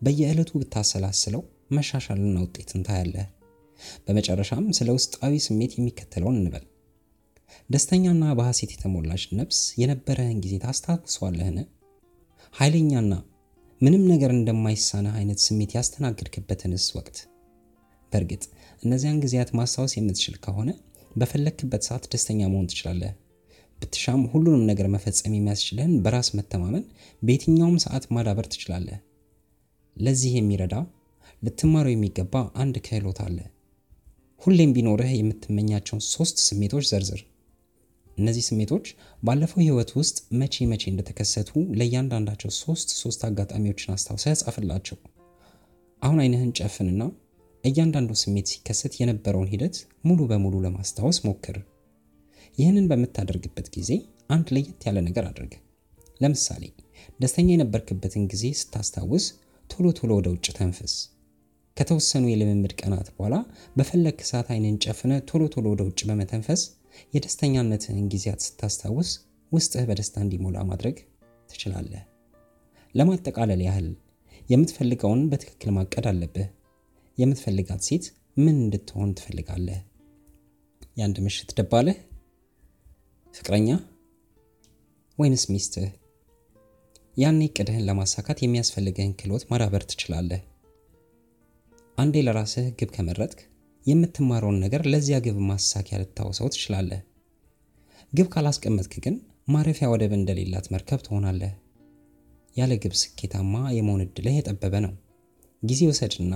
በየዕለቱ 0.00 0.50
ብታሰላስለው 0.60 1.42
መሻሻልና 1.76 2.36
ውጤትን 2.44 2.84
ታያለህ። 2.88 3.26
በመጨረሻም 4.06 4.66
ስለ 4.78 4.88
ውስጣዊ 4.96 5.34
ስሜት 5.46 5.72
የሚከተለውን 5.76 6.38
እንበል። 6.40 6.64
ደስተኛና 7.70 8.24
በሐሴት 8.38 8.70
የተሞላች 8.74 9.24
ነፍስ 9.38 9.60
የነበረህን 9.80 10.38
ጊዜ 10.44 10.54
ታስታውሰዋለህን? 10.64 11.58
ኃይለኛና 12.54 13.12
ምንም 13.80 14.04
ነገር 14.10 14.30
እንደማይሳነህ 14.34 15.12
አይነት 15.18 15.38
ስሜት 15.42 15.72
ያስተናግድክበትንስ 15.76 16.86
ወቅት? 16.96 17.16
በእርግጥ 18.12 18.42
እነዚያን 18.82 19.20
ጊዜያት 19.24 19.50
ማስታወስ 19.58 19.92
የምትችል 19.96 20.36
ከሆነ 20.44 20.70
በፈለግክበት 21.16 21.82
ሰዓት 21.88 22.04
ደስተኛ 22.12 22.40
መሆን 22.48 22.68
ትችላለህ። 22.70 23.12
ብትሻም 23.78 24.22
ሁሉንም 24.32 24.64
ነገር 24.70 24.86
መፈጸም 24.94 25.36
የሚያስችልህን 25.36 25.94
በራስ 26.04 26.28
መተማመን 26.38 26.84
በየትኛውም 27.22 27.78
ሰዓት 27.84 28.06
ማዳበር 28.14 28.48
ትችላለህ። 28.52 28.98
ለዚህ 29.96 30.34
የሚረዳ 30.36 30.74
ልትማረው 31.42 31.94
የሚገባ 31.94 32.34
አንድ 32.62 32.76
ክህሎት 32.86 33.20
አለ። 33.26 33.38
ሁሌም 34.42 34.72
ቢኖርህ 34.76 35.12
የምትመኛቸውን 35.14 36.02
ሶስት 36.12 36.38
ስሜቶች 36.46 36.86
ዘርዝር። 36.90 37.22
እነዚህ 38.18 38.44
ስሜቶች 38.48 38.86
ባለፈው 39.22 39.60
ህይወት 39.62 39.90
ውስጥ 39.98 40.16
መቼ 40.40 40.66
መቼ 40.70 40.84
እንደተከሰቱ 40.90 41.50
ለእያንዳንዳቸው 41.78 42.50
ሶስት 42.60 42.90
ሶስት 43.00 43.20
አጋጣሚዎችን 43.28 43.94
አስታውሰህ 43.94 44.36
ጻፍላቸው። 44.42 44.98
አሁን 46.02 46.20
አይንህን 46.24 46.52
ጨፍንና 46.58 47.02
እያንዳንዱ 47.64 48.10
ስሜት 48.20 48.48
ሲከሰት 48.52 48.92
የነበረውን 49.00 49.50
ሂደት 49.52 49.76
ሙሉ 50.04 50.20
በሙሉ 50.30 50.54
ለማስታወስ 50.64 51.18
ሞክር። 51.26 51.56
ይህንን 52.58 52.88
በምታደርግበት 52.90 53.66
ጊዜ 53.76 53.90
አንድ 54.30 54.48
ለየት 54.54 54.82
ያለ 54.88 54.98
ነገር 55.08 55.24
አድርግ። 55.30 55.52
ለምሳሌ 56.20 56.62
ደስተኛ 57.20 57.48
የነበርክበትን 57.52 58.24
ጊዜ 58.32 58.44
ስታስታውስ 58.60 59.24
ቶሎ 59.70 59.86
ቶሎ 59.98 60.10
ወደ 60.18 60.28
ውጭ 60.34 60.46
ተንፍስ። 60.58 60.94
ከተወሰኑ 61.76 62.24
የልምምድ 62.30 62.72
ቀናት 62.80 63.08
በኋላ 63.12 63.34
በፈለግክ 63.76 64.20
ሰዓት 64.30 64.48
አይንን 64.54 64.76
ጨፍነ 64.84 65.12
ቶሎ 65.30 65.42
ቶሎ 65.54 65.66
ወደ 65.74 65.82
ውጭ 65.88 66.00
በመተንፈስ 66.08 66.62
የደስተኛነትህን 67.14 68.06
ጊዜያት 68.12 68.40
ስታስታውስ 68.46 69.10
ውስጥህ 69.52 69.84
በደስታ 69.88 70.16
እንዲሞላ 70.24 70.58
ማድረግ 70.70 70.96
ትችላለህ። 71.48 72.02
ለማጠቃለል 72.94 73.62
ያህል 73.66 73.88
የምትፈልገውን 74.48 75.22
በትክክል 75.30 75.70
ማቀድ 75.76 76.06
አለብህ። 76.10 76.48
የምትፈልጋት 77.18 77.82
ሴት 77.88 78.04
ምን 78.36 78.56
እንድትሆን 78.64 79.10
ትፈልጋለህ? 79.18 79.78
የአንድ 80.96 81.16
ምሽት 81.24 81.50
ደባለህ፣ 81.58 81.96
ፍቅረኛ 83.34 83.68
ወይንስ 85.18 85.44
ሚስትህ? 85.52 85.88
ያኔ 87.16 87.40
እቅድህን 87.46 87.86
ለማሳካት 87.88 88.38
የሚያስፈልግህን 88.42 89.14
ክህሎት 89.18 89.44
ማዳበር 89.50 89.82
ትችላለህ። 89.90 90.42
አንዴ 91.98 92.16
ለራስህ 92.26 92.66
ግብ 92.78 92.90
ከመረጥክ 92.96 93.40
የምትማረውን 93.88 94.60
ነገር 94.64 94.82
ለዚያ 94.92 95.18
ግብ 95.24 95.36
ማሳኪያ 95.48 95.98
ልታውሰው 96.02 96.48
ትችላለህ። 96.54 97.00
ግብ 98.12 98.28
ካላስቀመጥክ 98.32 98.94
ግን 99.04 99.16
ማረፊያ 99.48 99.86
ወደብ 99.92 100.12
እንደሌላት 100.16 100.66
መርከብ 100.72 101.00
ትሆናለህ። 101.06 101.52
ያለ 102.56 102.72
ግብ 102.82 102.94
ስኬታማ 103.00 103.54
የመሆን 103.76 104.02
ዕድልህ 104.06 104.36
የጠበበ 104.38 104.74
ነው። 104.84 104.92
ጊዜ 105.62 105.80
ውሰድና 105.90 106.34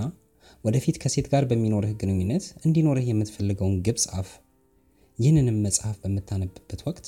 ወደፊት 0.63 0.97
ከሴት 1.03 1.27
ጋር 1.31 1.43
በሚኖርህ 1.49 1.93
ግንኙነት 2.01 2.45
እንዲኖርህ 2.65 3.05
የምትፈልገውን 3.09 3.75
ግብ 3.85 3.97
ጻፍ። 4.03 4.29
ይህንንም 5.19 5.57
መጽሐፍ 5.65 5.97
በምታነብበት 6.03 6.81
ወቅት 6.87 7.07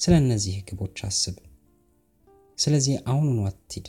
ስለ 0.00 0.14
እነዚህ 0.22 0.56
ግቦች 0.68 0.98
አስብ። 1.08 1.36
ስለዚህ 2.58 2.94
አሁኑኑ 3.10 3.38
አትሂድ፣ 3.48 3.86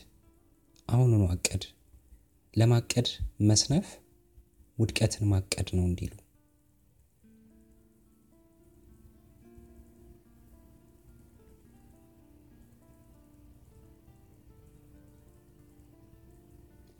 አሁኑኑ 0.88 1.24
አቅድ። 1.34 1.64
ለማቀድ 2.54 3.08
መስነፍ 3.50 3.88
ውድቀትን 4.80 5.24
ማቀድ 5.32 5.70
ነው 5.78 5.86
እንዲሉ 5.88 6.14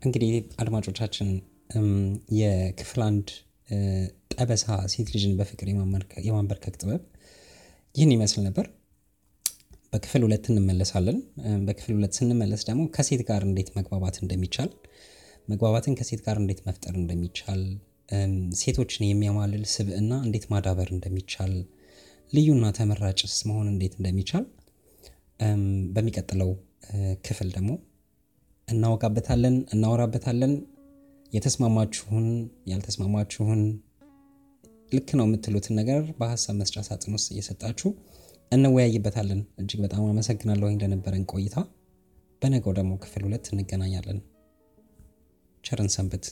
እንግዲህ 0.02 0.30
አድማጮቻችን 0.62 1.30
የክፍል 2.38 3.00
አንድ 3.06 3.28
ጠበሳ 4.34 4.64
ሴት 4.92 5.08
ልጅን 5.14 5.34
በፍቅር 5.38 5.68
የማንበርከክ 6.26 6.76
ጥበብ 6.80 7.02
ይህን 7.94 8.12
ይመስል 8.14 8.40
ነበር። 8.48 8.66
በክፍል 9.92 10.22
ሁለት 10.26 10.44
እንመለሳለን። 10.50 11.18
በክፍል 11.66 11.92
ሁለት 11.96 12.12
ስንመለስ 12.18 12.62
ደግሞ 12.68 12.82
ከሴት 12.96 13.22
ጋር 13.28 13.42
እንዴት 13.48 13.70
መግባባት 13.78 14.16
እንደሚቻል 14.22 14.70
መግባባትን 15.48 15.96
ከሴት 15.98 16.20
ጋር 16.26 16.36
እንዴት 16.40 16.60
መፍጠር 16.66 16.94
እንደሚቻል፣ 17.00 17.62
ሴቶችን 18.60 19.02
የሚያማልል 19.06 19.64
ስብዕና 19.74 20.12
እንዴት 20.26 20.44
ማዳበር 20.52 20.88
እንደሚቻል፣ 20.96 21.52
ልዩና 22.32 22.64
ተመራጭስ 22.78 23.36
መሆን 23.48 23.68
እንዴት 23.72 23.94
እንደሚቻል 23.98 24.44
በሚቀጥለው 25.94 26.50
ክፍል 27.26 27.48
ደግሞ 27.56 27.70
እናወጋበታለን፣ 28.68 29.56
እናወራበታለን። 29.74 30.52
የተስማማችሁን 31.32 32.26
ያልተስማማችሁን 32.70 33.60
ልክ 34.92 35.08
ነው 35.18 35.26
የምትሉትን 35.26 35.74
ነገር 35.80 36.00
በሀሳብ 36.18 36.54
መስጫ 36.60 36.76
ሳጥን 36.88 37.12
ውስጥ 37.16 37.28
እየሰጣችሁ 37.34 37.90
እንወያይበታለን። 38.52 39.40
እጅግ 39.60 39.80
በጣም 39.84 40.02
አመሰግናለሁ 40.08 40.68
እንደነበረን 40.72 41.24
ቆይታ። 41.32 41.56
በነገው 42.42 42.72
ደግሞ 42.78 42.92
ክፍል 43.02 43.22
ሁለት 43.26 43.46
እንገናኛለን። 43.52 44.18
ቸርን 45.64 45.88
ሰንብት። 45.88 46.24